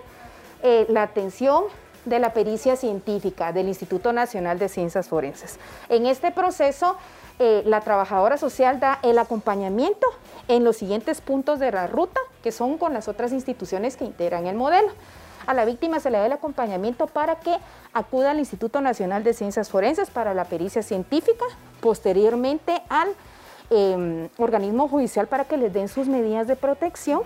eh, 0.63 0.87
la 0.89 1.03
atención 1.03 1.65
de 2.05 2.19
la 2.19 2.33
pericia 2.33 2.77
científica 2.77 3.53
del 3.53 3.69
Instituto 3.69 4.13
Nacional 4.13 4.59
de 4.59 4.69
Ciencias 4.69 5.09
Forenses. 5.09 5.59
En 5.89 6.07
este 6.07 6.31
proceso, 6.31 6.97
eh, 7.39 7.63
la 7.67 7.81
trabajadora 7.81 8.39
social 8.39 8.81
da 8.81 8.99
el 9.03 9.19
acompañamiento 9.19 10.07
en 10.49 10.65
los 10.65 10.77
siguientes 10.77 11.21
puntos 11.21 11.59
de 11.59 11.73
la 11.73 11.87
ruta, 11.87 12.21
que 12.43 12.53
son 12.53 12.79
con 12.79 12.95
las 12.95 13.09
otras 13.09 13.33
instituciones 13.33 13.97
que 13.97 14.05
integran 14.05 14.47
el 14.47 14.57
modelo. 14.57 14.89
A 15.47 15.55
la 15.55 15.65
víctima 15.65 16.01
se 16.01 16.11
le 16.11 16.19
da 16.19 16.27
el 16.27 16.33
acompañamiento 16.33 17.07
para 17.07 17.37
que 17.37 17.57
acuda 17.93 18.31
al 18.31 18.39
Instituto 18.39 18.81
Nacional 18.81 19.23
de 19.23 19.35
Ciencias 19.35 19.69
Forenses 19.69 20.11
para 20.11 20.33
la 20.33 20.45
pericia 20.45 20.83
científica, 20.83 21.45
posteriormente 21.81 22.83
al 22.89 23.09
em, 23.71 24.29
organismo 24.39 24.89
judicial 24.89 25.27
para 25.27 25.45
que 25.45 25.57
les 25.57 25.73
den 25.73 25.89
sus 25.89 26.09
medidas 26.09 26.47
de 26.47 26.57
protección 26.57 27.23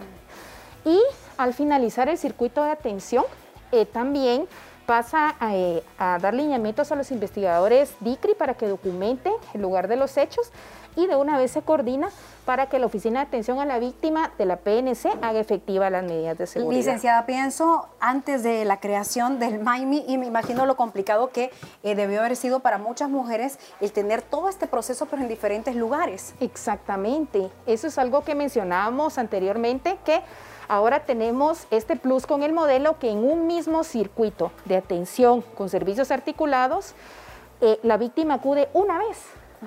y 0.84 1.00
al 1.36 1.54
finalizar 1.54 2.08
el 2.08 2.18
circuito 2.18 2.64
de 2.64 2.70
atención 2.70 3.24
eh, 3.72 3.86
también 3.86 4.46
pasa 4.90 5.36
eh, 5.52 5.84
a, 5.98 6.18
dar 6.18 6.34
lineamientos 6.34 6.90
a 6.90 6.96
los 6.96 7.12
investigadores 7.12 7.94
DICRI 8.00 8.34
para 8.34 8.54
que 8.54 8.66
documenten 8.66 9.32
el 9.54 9.62
lugar 9.62 9.86
de 9.86 9.94
los 9.94 10.16
hechos 10.16 10.50
y 10.96 11.06
de 11.06 11.14
una 11.14 11.38
vez 11.38 11.52
se 11.52 11.62
coordina 11.62 12.10
para 12.44 12.66
que 12.66 12.80
la 12.80 12.86
Oficina 12.86 13.20
de 13.20 13.26
Atención 13.26 13.60
a 13.60 13.64
la 13.64 13.78
Víctima 13.78 14.32
de 14.36 14.46
la 14.46 14.56
PNC 14.56 15.06
haga 15.22 15.38
efectiva 15.38 15.88
las 15.90 16.02
medidas 16.02 16.36
de 16.36 16.48
seguridad. 16.48 16.76
Licenciada, 16.76 17.24
pienso 17.24 17.88
antes 18.00 18.42
de 18.42 18.64
la 18.64 18.80
creación 18.80 19.38
del 19.38 19.60
MAIMI 19.60 20.06
y 20.08 20.18
me 20.18 20.26
imagino 20.26 20.66
lo 20.66 20.76
complicado 20.76 21.30
que 21.30 21.52
eh, 21.84 21.94
debió 21.94 22.18
haber 22.18 22.34
sido 22.34 22.58
para 22.58 22.78
muchas 22.78 23.08
mujeres 23.08 23.60
el 23.80 23.92
tener 23.92 24.22
todo 24.22 24.48
este 24.48 24.66
proceso 24.66 25.06
pero 25.06 25.22
en 25.22 25.28
diferentes 25.28 25.76
lugares. 25.76 26.34
Exactamente, 26.40 27.48
eso 27.66 27.86
es 27.86 27.96
algo 27.96 28.24
que 28.24 28.34
mencionábamos 28.34 29.18
anteriormente 29.18 29.98
que 30.04 30.20
Ahora 30.70 31.00
tenemos 31.00 31.66
este 31.72 31.96
plus 31.96 32.28
con 32.28 32.44
el 32.44 32.52
modelo 32.52 32.96
que 33.00 33.10
en 33.10 33.24
un 33.24 33.48
mismo 33.48 33.82
circuito 33.82 34.52
de 34.66 34.76
atención 34.76 35.42
con 35.42 35.68
servicios 35.68 36.12
articulados, 36.12 36.94
eh, 37.60 37.80
la 37.82 37.96
víctima 37.96 38.34
acude 38.34 38.68
una 38.72 38.96
vez 38.98 39.18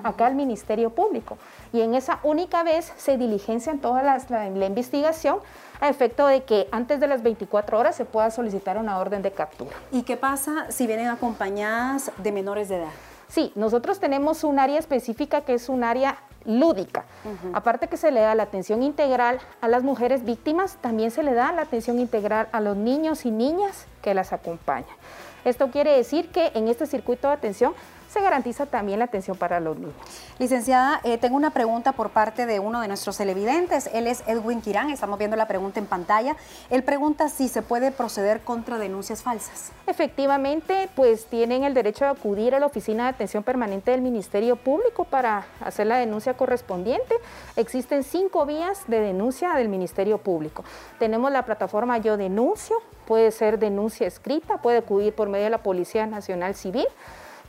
acá 0.02 0.24
al 0.24 0.34
Ministerio 0.34 0.88
Público 0.88 1.36
y 1.74 1.82
en 1.82 1.94
esa 1.94 2.20
única 2.22 2.62
vez 2.62 2.90
se 2.96 3.18
diligencian 3.18 3.80
toda 3.80 4.02
la, 4.02 4.16
la, 4.30 4.64
investigación 4.64 5.40
a 5.78 5.90
efecto 5.90 6.26
de 6.26 6.44
que 6.44 6.68
antes 6.72 7.00
de 7.00 7.06
las 7.06 7.22
24 7.22 7.78
horas 7.78 7.94
se 7.94 8.06
pueda 8.06 8.30
solicitar 8.30 8.78
una 8.78 8.98
orden 8.98 9.20
de 9.20 9.30
captura. 9.30 9.76
¿Y 9.92 10.04
qué 10.04 10.16
pasa 10.16 10.70
si 10.70 10.86
vienen 10.86 11.08
acompañadas 11.08 12.12
de 12.16 12.32
menores 12.32 12.70
de 12.70 12.76
edad? 12.76 12.92
Sí, 13.28 13.52
nosotros 13.56 14.00
tenemos 14.00 14.42
un 14.42 14.58
área 14.58 14.78
específica 14.78 15.42
que 15.42 15.52
es 15.52 15.68
un 15.68 15.84
área 15.84 16.16
lúdica. 16.44 17.04
Aparte 17.52 17.88
que 17.88 17.96
se 17.96 18.10
le 18.10 18.20
da 18.20 18.34
la 18.34 18.44
atención 18.44 18.82
integral 18.82 19.38
a 19.60 19.68
las 19.68 19.82
mujeres 19.82 20.24
víctimas, 20.24 20.76
también 20.80 21.10
se 21.10 21.22
le 21.22 21.34
da 21.34 21.52
la 21.52 21.62
atención 21.62 21.98
integral 21.98 22.48
a 22.52 22.60
los 22.60 22.76
niños 22.76 23.24
y 23.24 23.30
niñas 23.30 23.86
que 24.02 24.14
las 24.14 24.32
acompañan. 24.32 24.96
Esto 25.44 25.70
quiere 25.70 25.96
decir 25.96 26.30
que 26.30 26.52
en 26.54 26.68
este 26.68 26.86
circuito 26.86 27.28
de 27.28 27.34
atención 27.34 27.74
se 28.14 28.20
garantiza 28.20 28.66
también 28.66 29.00
la 29.00 29.06
atención 29.06 29.36
para 29.36 29.58
los 29.58 29.76
niños. 29.76 29.94
Licenciada, 30.38 31.00
eh, 31.02 31.18
tengo 31.18 31.36
una 31.36 31.50
pregunta 31.50 31.90
por 31.92 32.10
parte 32.10 32.46
de 32.46 32.60
uno 32.60 32.80
de 32.80 32.86
nuestros 32.86 33.16
televidentes. 33.16 33.90
Él 33.92 34.06
es 34.06 34.22
Edwin 34.28 34.62
Quirán, 34.62 34.90
estamos 34.90 35.18
viendo 35.18 35.36
la 35.36 35.48
pregunta 35.48 35.80
en 35.80 35.86
pantalla. 35.86 36.36
Él 36.70 36.84
pregunta 36.84 37.28
si 37.28 37.48
se 37.48 37.60
puede 37.60 37.90
proceder 37.90 38.42
contra 38.42 38.78
denuncias 38.78 39.24
falsas. 39.24 39.72
Efectivamente, 39.88 40.88
pues 40.94 41.26
tienen 41.26 41.64
el 41.64 41.74
derecho 41.74 42.04
de 42.04 42.12
acudir 42.12 42.54
a 42.54 42.60
la 42.60 42.66
Oficina 42.66 43.02
de 43.02 43.08
Atención 43.10 43.42
Permanente 43.42 43.90
del 43.90 44.00
Ministerio 44.00 44.54
Público 44.54 45.02
para 45.02 45.46
hacer 45.60 45.88
la 45.88 45.96
denuncia 45.96 46.34
correspondiente. 46.34 47.16
Existen 47.56 48.04
cinco 48.04 48.46
vías 48.46 48.84
de 48.86 49.00
denuncia 49.00 49.54
del 49.54 49.68
Ministerio 49.68 50.18
Público. 50.18 50.62
Tenemos 51.00 51.32
la 51.32 51.44
plataforma 51.44 51.98
Yo 51.98 52.16
Denuncio, 52.16 52.76
puede 53.06 53.32
ser 53.32 53.58
denuncia 53.58 54.06
escrita, 54.06 54.58
puede 54.58 54.78
acudir 54.78 55.12
por 55.16 55.28
medio 55.28 55.44
de 55.44 55.50
la 55.50 55.64
Policía 55.64 56.06
Nacional 56.06 56.54
Civil 56.54 56.86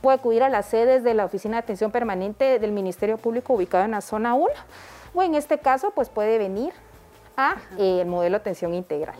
puede 0.06 0.18
acudir 0.18 0.44
a 0.44 0.48
las 0.48 0.66
sedes 0.66 1.02
de 1.02 1.14
la 1.14 1.24
Oficina 1.24 1.56
de 1.56 1.58
Atención 1.64 1.90
Permanente 1.90 2.60
del 2.60 2.70
Ministerio 2.70 3.18
Público 3.18 3.54
ubicado 3.54 3.84
en 3.84 3.90
la 3.90 4.00
zona 4.00 4.34
1 4.34 4.46
o 5.12 5.22
en 5.24 5.34
este 5.34 5.58
caso 5.58 5.90
pues 5.90 6.10
puede 6.10 6.38
venir 6.38 6.72
a 7.36 7.56
eh, 7.76 8.02
el 8.02 8.06
modelo 8.06 8.36
de 8.36 8.40
atención 8.40 8.72
integral 8.72 9.16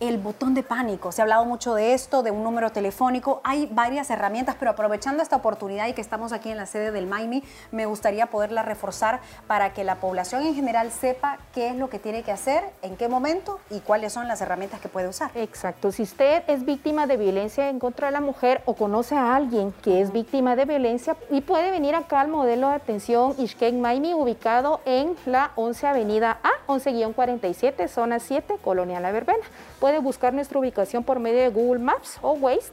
el 0.00 0.18
botón 0.18 0.54
de 0.54 0.62
pánico. 0.62 1.10
Se 1.10 1.22
ha 1.22 1.24
hablado 1.24 1.44
mucho 1.44 1.74
de 1.74 1.94
esto, 1.94 2.22
de 2.22 2.30
un 2.30 2.44
número 2.44 2.70
telefónico. 2.70 3.40
Hay 3.44 3.66
varias 3.72 4.10
herramientas, 4.10 4.56
pero 4.58 4.72
aprovechando 4.72 5.22
esta 5.22 5.36
oportunidad 5.36 5.86
y 5.88 5.94
que 5.94 6.00
estamos 6.00 6.32
aquí 6.32 6.50
en 6.50 6.58
la 6.58 6.66
sede 6.66 6.92
del 6.92 7.06
MAIMI, 7.06 7.42
me 7.72 7.86
gustaría 7.86 8.26
poderla 8.26 8.62
reforzar 8.62 9.20
para 9.46 9.72
que 9.72 9.84
la 9.84 9.96
población 9.96 10.42
en 10.42 10.54
general 10.54 10.92
sepa 10.92 11.38
qué 11.54 11.70
es 11.70 11.76
lo 11.76 11.88
que 11.88 11.98
tiene 11.98 12.22
que 12.22 12.32
hacer, 12.32 12.62
en 12.82 12.96
qué 12.96 13.08
momento 13.08 13.58
y 13.70 13.80
cuáles 13.80 14.12
son 14.12 14.28
las 14.28 14.40
herramientas 14.40 14.80
que 14.80 14.88
puede 14.88 15.08
usar. 15.08 15.30
Exacto. 15.34 15.90
Si 15.92 16.02
usted 16.02 16.42
es 16.46 16.64
víctima 16.64 17.06
de 17.06 17.16
violencia 17.16 17.70
en 17.70 17.78
contra 17.78 18.08
de 18.08 18.12
la 18.12 18.20
mujer 18.20 18.62
o 18.66 18.74
conoce 18.74 19.16
a 19.16 19.34
alguien 19.34 19.72
que 19.82 20.02
es 20.02 20.12
víctima 20.12 20.56
de 20.56 20.66
violencia 20.66 21.16
y 21.30 21.40
puede 21.40 21.70
venir 21.70 21.94
acá 21.94 22.20
al 22.20 22.28
modelo 22.28 22.68
de 22.68 22.74
atención 22.74 23.34
Ishkek 23.38 23.74
MAIMI 23.74 24.14
ubicado 24.14 24.80
en 24.84 25.16
la 25.24 25.52
11 25.56 25.86
Avenida 25.86 26.38
A, 26.42 26.50
11-47, 26.66 27.88
zona 27.88 28.18
7, 28.18 28.56
Colonia 28.62 29.00
La 29.00 29.12
Verbena 29.12 29.44
puede 29.86 30.00
buscar 30.00 30.34
nuestra 30.34 30.58
ubicación 30.58 31.04
por 31.04 31.20
medio 31.20 31.38
de 31.42 31.48
Google 31.48 31.78
Maps 31.78 32.18
o 32.20 32.32
Waze 32.32 32.72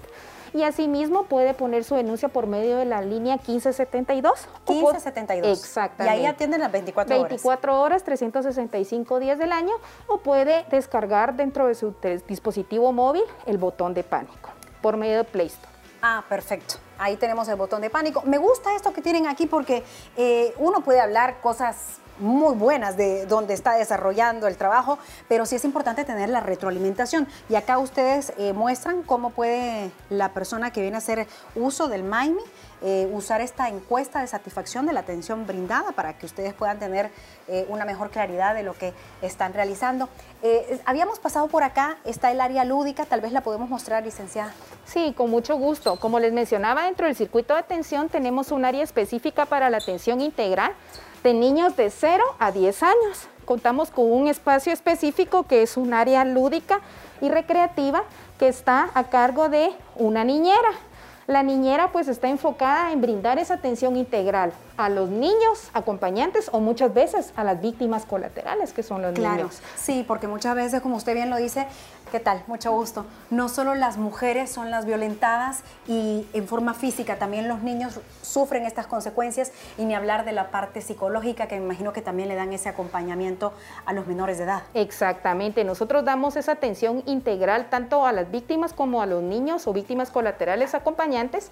y 0.51 0.63
asimismo 0.63 1.25
puede 1.25 1.53
poner 1.53 1.83
su 1.83 1.93
denuncia 1.93 2.27
por 2.27 2.47
medio 2.47 2.77
de 2.77 2.85
la 2.85 3.03
línea 3.03 3.35
1572. 3.35 4.47
1572. 4.67 5.59
Exactamente. 5.59 6.17
Y 6.17 6.21
ahí 6.21 6.25
atienden 6.25 6.61
las 6.61 6.71
24 6.71 7.15
horas. 7.15 7.29
24 7.29 7.79
horas, 7.79 8.03
365 8.03 9.19
días 9.19 9.37
del 9.37 9.51
año 9.51 9.75
o 10.07 10.21
puede 10.21 10.65
descargar 10.71 11.35
dentro 11.35 11.67
de 11.67 11.75
su 11.75 11.93
dispositivo 12.27 12.91
móvil 12.91 13.21
el 13.45 13.59
botón 13.59 13.93
de 13.93 14.03
pánico 14.03 14.49
por 14.81 14.97
medio 14.97 15.17
de 15.17 15.23
Play 15.23 15.45
Store. 15.45 15.71
Ah, 16.01 16.23
perfecto. 16.27 16.77
Ahí 16.97 17.15
tenemos 17.17 17.47
el 17.47 17.57
botón 17.57 17.81
de 17.81 17.91
pánico. 17.91 18.23
Me 18.25 18.39
gusta 18.39 18.75
esto 18.75 18.91
que 18.91 19.03
tienen 19.03 19.27
aquí 19.27 19.45
porque 19.45 19.83
eh, 20.17 20.55
uno 20.57 20.81
puede 20.81 20.99
hablar 20.99 21.41
cosas 21.41 21.99
muy 22.19 22.55
buenas 22.55 22.97
de 22.97 23.25
donde 23.25 23.53
está 23.53 23.73
desarrollando 23.73 24.47
el 24.47 24.57
trabajo, 24.57 24.99
pero 25.27 25.45
sí 25.45 25.55
es 25.55 25.65
importante 25.65 26.05
tener 26.05 26.29
la 26.29 26.39
retroalimentación. 26.39 27.27
Y 27.49 27.55
acá 27.55 27.77
ustedes 27.77 28.33
eh, 28.37 28.53
muestran 28.53 29.03
cómo 29.03 29.31
puede 29.31 29.91
la 30.09 30.29
persona 30.29 30.71
que 30.71 30.81
viene 30.81 30.95
a 30.95 30.99
hacer 30.99 31.27
uso 31.55 31.87
del 31.87 32.03
MAIMI 32.03 32.41
eh, 32.85 33.09
usar 33.13 33.39
esta 33.39 33.69
encuesta 33.69 34.19
de 34.19 34.27
satisfacción 34.27 34.85
de 34.85 34.91
la 34.91 34.99
atención 34.99 35.47
brindada 35.47 35.93
para 35.93 36.17
que 36.17 36.25
ustedes 36.25 36.53
puedan 36.53 36.79
tener 36.79 37.11
eh, 37.47 37.65
una 37.69 37.85
mejor 37.85 38.09
claridad 38.09 38.53
de 38.53 38.63
lo 38.63 38.73
que 38.73 38.93
están 39.21 39.53
realizando. 39.53 40.09
habíamos 40.85 41.19
pasado 41.19 41.47
por 41.47 41.63
acá, 41.63 41.97
está 42.03 42.31
el 42.31 42.41
área 42.41 42.65
lúdica, 42.65 43.05
tal 43.05 43.21
vez 43.21 43.31
la 43.31 43.41
podemos 43.41 43.69
mostrar, 43.69 44.03
licenciada. 44.03 44.53
Sí, 44.85 45.13
con 45.15 45.29
mucho 45.29 45.55
gusto. 45.55 45.97
Como 45.97 46.19
les 46.19 46.33
mencionaba, 46.33 46.83
dentro 46.83 47.07
del 47.07 47.15
circuito 47.15 47.53
de 47.53 47.61
atención 47.61 48.09
tenemos 48.09 48.51
un 48.51 48.65
área 48.65 48.83
específica 48.83 49.45
para 49.45 49.69
la 49.69 49.77
atención 49.77 50.19
integral 50.19 50.73
de 51.23 51.33
niños 51.33 51.75
de 51.77 51.89
0 51.89 52.23
a 52.37 52.51
10 52.51 52.83
años. 52.83 53.27
Contamos 53.45 53.89
con 53.89 54.11
un 54.11 54.27
espacio 54.27 54.71
específico 54.73 55.43
que 55.43 55.63
es 55.63 55.77
un 55.77 55.93
área 55.93 56.25
lúdica 56.25 56.81
y 57.21 57.29
recreativa 57.29 58.03
que 58.37 58.47
está 58.47 58.89
a 58.93 59.05
cargo 59.05 59.49
de 59.49 59.71
una 59.95 60.23
niñera. 60.23 60.69
La 61.25 61.41
niñera 61.41 61.89
pues 61.93 62.09
está 62.09 62.27
enfocada 62.27 62.91
en 62.91 62.99
brindar 62.99 63.39
esa 63.39 63.53
atención 63.53 63.95
integral 63.95 64.51
a 64.75 64.89
los 64.89 65.09
niños 65.09 65.69
acompañantes 65.73 66.49
o 66.51 66.59
muchas 66.59 66.93
veces 66.93 67.31
a 67.37 67.45
las 67.45 67.61
víctimas 67.61 68.05
colaterales 68.05 68.73
que 68.73 68.83
son 68.83 69.01
los 69.01 69.13
claro, 69.13 69.35
niños. 69.35 69.61
Sí, 69.77 70.03
porque 70.05 70.27
muchas 70.27 70.53
veces, 70.55 70.81
como 70.81 70.97
usted 70.97 71.13
bien 71.13 71.29
lo 71.29 71.37
dice, 71.37 71.65
¿Qué 72.13 72.19
tal? 72.19 72.43
Mucho 72.45 72.71
gusto. 72.71 73.07
No 73.31 73.49
solo 73.49 73.73
las 73.73 73.97
mujeres 73.97 74.51
son 74.51 74.69
las 74.69 74.85
violentadas 74.85 75.63
y 75.87 76.27
en 76.33 76.47
forma 76.47 76.75
física, 76.75 77.17
también 77.17 77.47
los 77.47 77.63
niños 77.63 77.99
sufren 78.21 78.67
estas 78.67 78.85
consecuencias 78.85 79.51
y 79.79 79.85
ni 79.85 79.95
hablar 79.95 80.23
de 80.23 80.31
la 80.31 80.51
parte 80.51 80.81
psicológica 80.81 81.47
que 81.47 81.57
me 81.57 81.65
imagino 81.65 81.91
que 81.91 82.03
también 82.03 82.29
le 82.29 82.35
dan 82.35 82.53
ese 82.53 82.69
acompañamiento 82.69 83.51
a 83.87 83.93
los 83.93 84.05
menores 84.05 84.37
de 84.37 84.43
edad. 84.43 84.61
Exactamente, 84.75 85.63
nosotros 85.63 86.05
damos 86.05 86.35
esa 86.35 86.51
atención 86.51 87.01
integral 87.07 87.71
tanto 87.71 88.05
a 88.05 88.11
las 88.11 88.29
víctimas 88.29 88.73
como 88.73 89.01
a 89.01 89.07
los 89.07 89.23
niños 89.23 89.65
o 89.65 89.73
víctimas 89.73 90.11
colaterales 90.11 90.75
acompañantes 90.75 91.49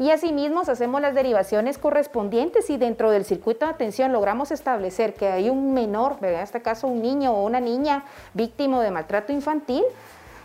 y 0.00 0.10
asimismo 0.10 0.62
hacemos 0.62 1.00
las 1.00 1.14
derivaciones 1.14 1.78
correspondientes 1.78 2.68
y 2.68 2.78
dentro 2.78 3.12
del 3.12 3.24
circuito 3.24 3.64
de 3.66 3.72
atención 3.72 4.10
logramos 4.10 4.50
establecer 4.50 5.14
que 5.14 5.28
hay 5.28 5.50
un 5.50 5.72
menor, 5.72 6.16
en 6.22 6.34
este 6.34 6.62
caso 6.62 6.88
un 6.88 7.00
niño 7.00 7.32
o 7.32 7.44
una 7.44 7.60
niña 7.60 8.04
víctima 8.34 8.82
de 8.82 8.90
maltrato 8.90 9.32
infantil, 9.32 9.84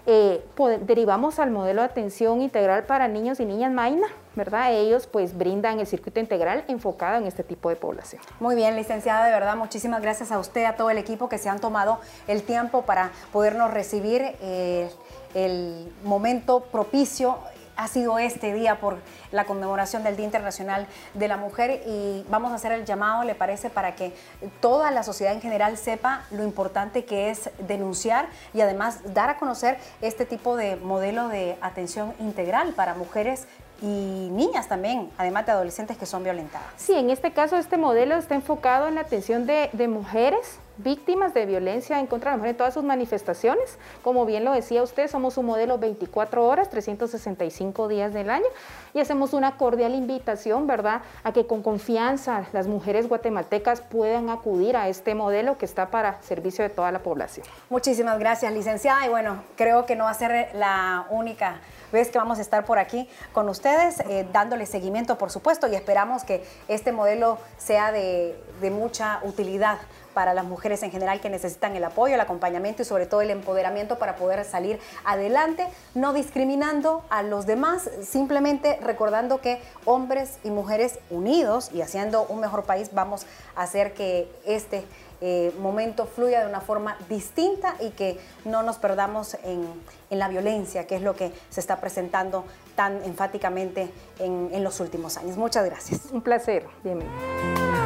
eh, 0.08 0.44
derivamos 0.82 1.40
al 1.40 1.52
modelo 1.52 1.82
de 1.82 1.88
atención 1.88 2.42
integral 2.42 2.84
para 2.84 3.08
niños 3.08 3.40
y 3.40 3.46
niñas 3.46 3.72
Maina, 3.72 4.08
¿verdad? 4.36 4.74
Ellos 4.74 5.08
pues 5.08 5.38
brindan 5.38 5.80
el 5.80 5.88
circuito 5.88 6.20
integral 6.20 6.64
enfocado 6.68 7.18
en 7.18 7.26
este 7.26 7.44
tipo 7.44 7.70
de 7.70 7.76
población. 7.76 8.22
Muy 8.40 8.56
bien, 8.56 8.76
licenciada, 8.76 9.26
de 9.26 9.32
verdad, 9.32 9.56
muchísimas 9.56 10.02
gracias 10.02 10.32
a 10.32 10.40
usted, 10.40 10.66
a 10.66 10.76
todo 10.76 10.90
el 10.90 10.98
equipo 10.98 11.28
que 11.30 11.38
se 11.38 11.50
han 11.50 11.60
tomado 11.60 12.00
el 12.28 12.44
tiempo 12.44 12.84
para 12.84 13.12
podernos 13.34 13.72
recibir 13.72 14.22
eh, 14.42 14.90
el 15.34 15.92
momento 16.04 16.62
propicio 16.62 17.40
ha 17.78 17.88
sido 17.88 18.20
este 18.20 18.54
día 18.54 18.80
por 18.80 18.98
la 19.32 19.46
conmemoración 19.46 20.04
del 20.04 20.16
Día 20.16 20.26
Internacional 20.26 20.88
de 21.14 21.28
la 21.28 21.38
Mujer 21.38 21.82
y 21.86 22.26
vamos 22.30 22.52
a 22.52 22.56
hacer 22.56 22.72
el 22.72 22.86
llamado, 22.86 23.24
le 23.24 23.36
parece, 23.36 23.70
para 23.70 23.96
que 23.96 24.14
toda 24.60 24.92
la 24.92 25.04
sociedad 25.04 25.34
en 25.34 25.42
general 25.42 25.78
sepa 25.78 26.24
lo 26.32 26.44
importante 26.44 27.06
que 27.06 27.30
es 27.30 27.50
denunciar 27.60 28.28
y 28.54 28.62
además 28.62 29.00
dar 29.14 29.30
a 29.30 29.38
conocer 29.38 29.78
este 30.02 30.26
tipo 30.26 30.56
de 30.56 30.76
modelo 30.78 31.28
de 31.28 31.58
atención 31.62 32.14
integral 32.20 32.74
para 32.74 32.94
mujeres 32.96 33.48
y 33.82 34.30
niñas 34.32 34.68
también, 34.68 35.12
además 35.18 35.46
de 35.46 35.52
adolescentes 35.52 35.98
que 35.98 36.06
son 36.06 36.24
violentadas. 36.24 36.68
Sí, 36.78 36.94
en 36.94 37.10
este 37.10 37.34
caso 37.34 37.58
este 37.58 37.78
modelo 37.78 38.16
está 38.16 38.36
enfocado 38.36 38.88
en 38.88 38.96
la 38.96 39.02
atención 39.02 39.46
de, 39.46 39.70
de 39.74 39.88
mujeres 39.88 40.60
víctimas 40.78 41.34
de 41.34 41.46
violencia 41.46 42.00
en 42.00 42.08
contra 42.08 42.32
de 42.32 42.34
la 42.34 42.38
mujer 42.38 42.52
en 42.52 42.58
todas 42.58 42.74
sus 42.74 42.84
manifestaciones. 42.84 43.78
Como 44.04 44.26
bien 44.26 44.46
lo 44.46 44.54
decía 44.54 44.84
usted, 44.84 45.10
somos 45.10 45.38
un 45.38 45.46
modelo 45.46 45.78
24 45.78 46.46
horas, 46.46 46.70
365 46.70 47.88
días 47.88 48.14
del 48.14 48.30
año 48.30 48.46
y 48.94 49.00
hacemos 49.00 49.34
una 49.34 49.58
cordial 49.58 49.96
invitación, 49.96 50.68
¿verdad?, 50.68 51.02
a 51.24 51.34
que 51.34 51.46
con 51.46 51.62
confianza 51.62 52.46
las 52.54 52.68
mujeres 52.68 53.08
guatemaltecas 53.08 53.82
puedan 53.82 54.30
acudir 54.30 54.78
a 54.78 54.90
este 54.90 55.16
modelo 55.16 55.58
que 55.58 55.66
está 55.66 55.90
para 55.90 56.22
servicio 56.22 56.64
de 56.64 56.70
toda 56.70 56.92
la 56.92 57.00
población. 57.00 57.46
Muchísimas 57.70 58.20
gracias, 58.20 58.54
licenciada. 58.54 59.06
Y 59.06 59.10
bueno, 59.10 59.44
creo 59.56 59.86
que 59.86 59.96
no 59.96 60.06
va 60.06 60.12
a 60.12 60.14
ser 60.14 60.50
la 60.56 61.06
única 61.10 61.60
vez 61.92 62.10
que 62.10 62.18
vamos 62.18 62.40
a 62.40 62.42
estar 62.42 62.66
por 62.66 62.80
aquí 62.80 63.10
con 63.32 63.48
ustedes, 63.50 64.00
eh, 64.02 64.28
dándole 64.32 64.66
seguimiento, 64.66 65.18
por 65.18 65.32
supuesto, 65.32 65.68
y 65.68 65.76
esperamos 65.76 66.24
que 66.24 66.44
este 66.68 66.92
modelo 66.92 67.38
sea 67.58 67.92
de, 67.92 68.36
de 68.62 68.72
mucha 68.72 69.20
utilidad 69.24 69.78
para 70.16 70.34
las 70.34 70.46
mujeres 70.46 70.82
en 70.82 70.90
general 70.90 71.22
que 71.22 71.30
necesitan 71.30 71.76
el 71.76 71.84
apoyo, 71.84 72.16
el 72.16 72.22
acompañamiento 72.22 72.82
y 72.82 72.86
sobre 72.86 73.06
todo 73.06 73.22
el 73.22 73.30
empoderamiento 73.30 74.00
para 74.00 74.16
poder 74.16 74.44
salir 74.46 74.80
adelante, 75.04 75.68
no 75.94 76.14
discriminando 76.14 77.04
a 77.10 77.22
los 77.22 77.46
demás, 77.46 77.88
simplemente 78.02 78.80
recordando 78.82 79.42
que 79.42 79.62
hombres 79.86 80.40
y 80.44 80.50
mujeres 80.50 80.98
unidos 81.12 81.70
y 81.74 81.82
haciendo 81.82 82.26
un 82.28 82.40
mejor 82.40 82.64
país 82.64 82.90
vamos 82.94 83.28
a 83.56 83.64
hacer 83.64 83.94
que 83.94 84.28
este 84.46 84.86
eh, 85.22 85.54
momento 85.60 86.06
fluya 86.06 86.42
de 86.42 86.48
una 86.48 86.62
forma 86.62 86.98
distinta 87.10 87.76
y 87.80 87.92
que 87.92 88.20
no 88.46 88.64
nos 88.64 88.78
perdamos 88.78 89.38
en, 89.44 89.66
la 90.10 90.30
violencia, 90.30 90.88
que 90.88 90.96
es 90.96 91.02
lo 91.02 91.14
que 91.14 91.34
se 91.50 91.60
está 91.60 91.82
presentando 91.82 92.46
tan 92.78 93.04
enfáticamente 93.04 93.90
en, 94.20 94.50
en 94.54 94.64
los 94.64 94.80
últimos 94.80 95.18
años. 95.18 95.36
Muchas 95.36 95.66
gracias. 95.66 96.06
Un 96.12 96.22
placer. 96.22 96.66
Bienvenido. 96.84 97.85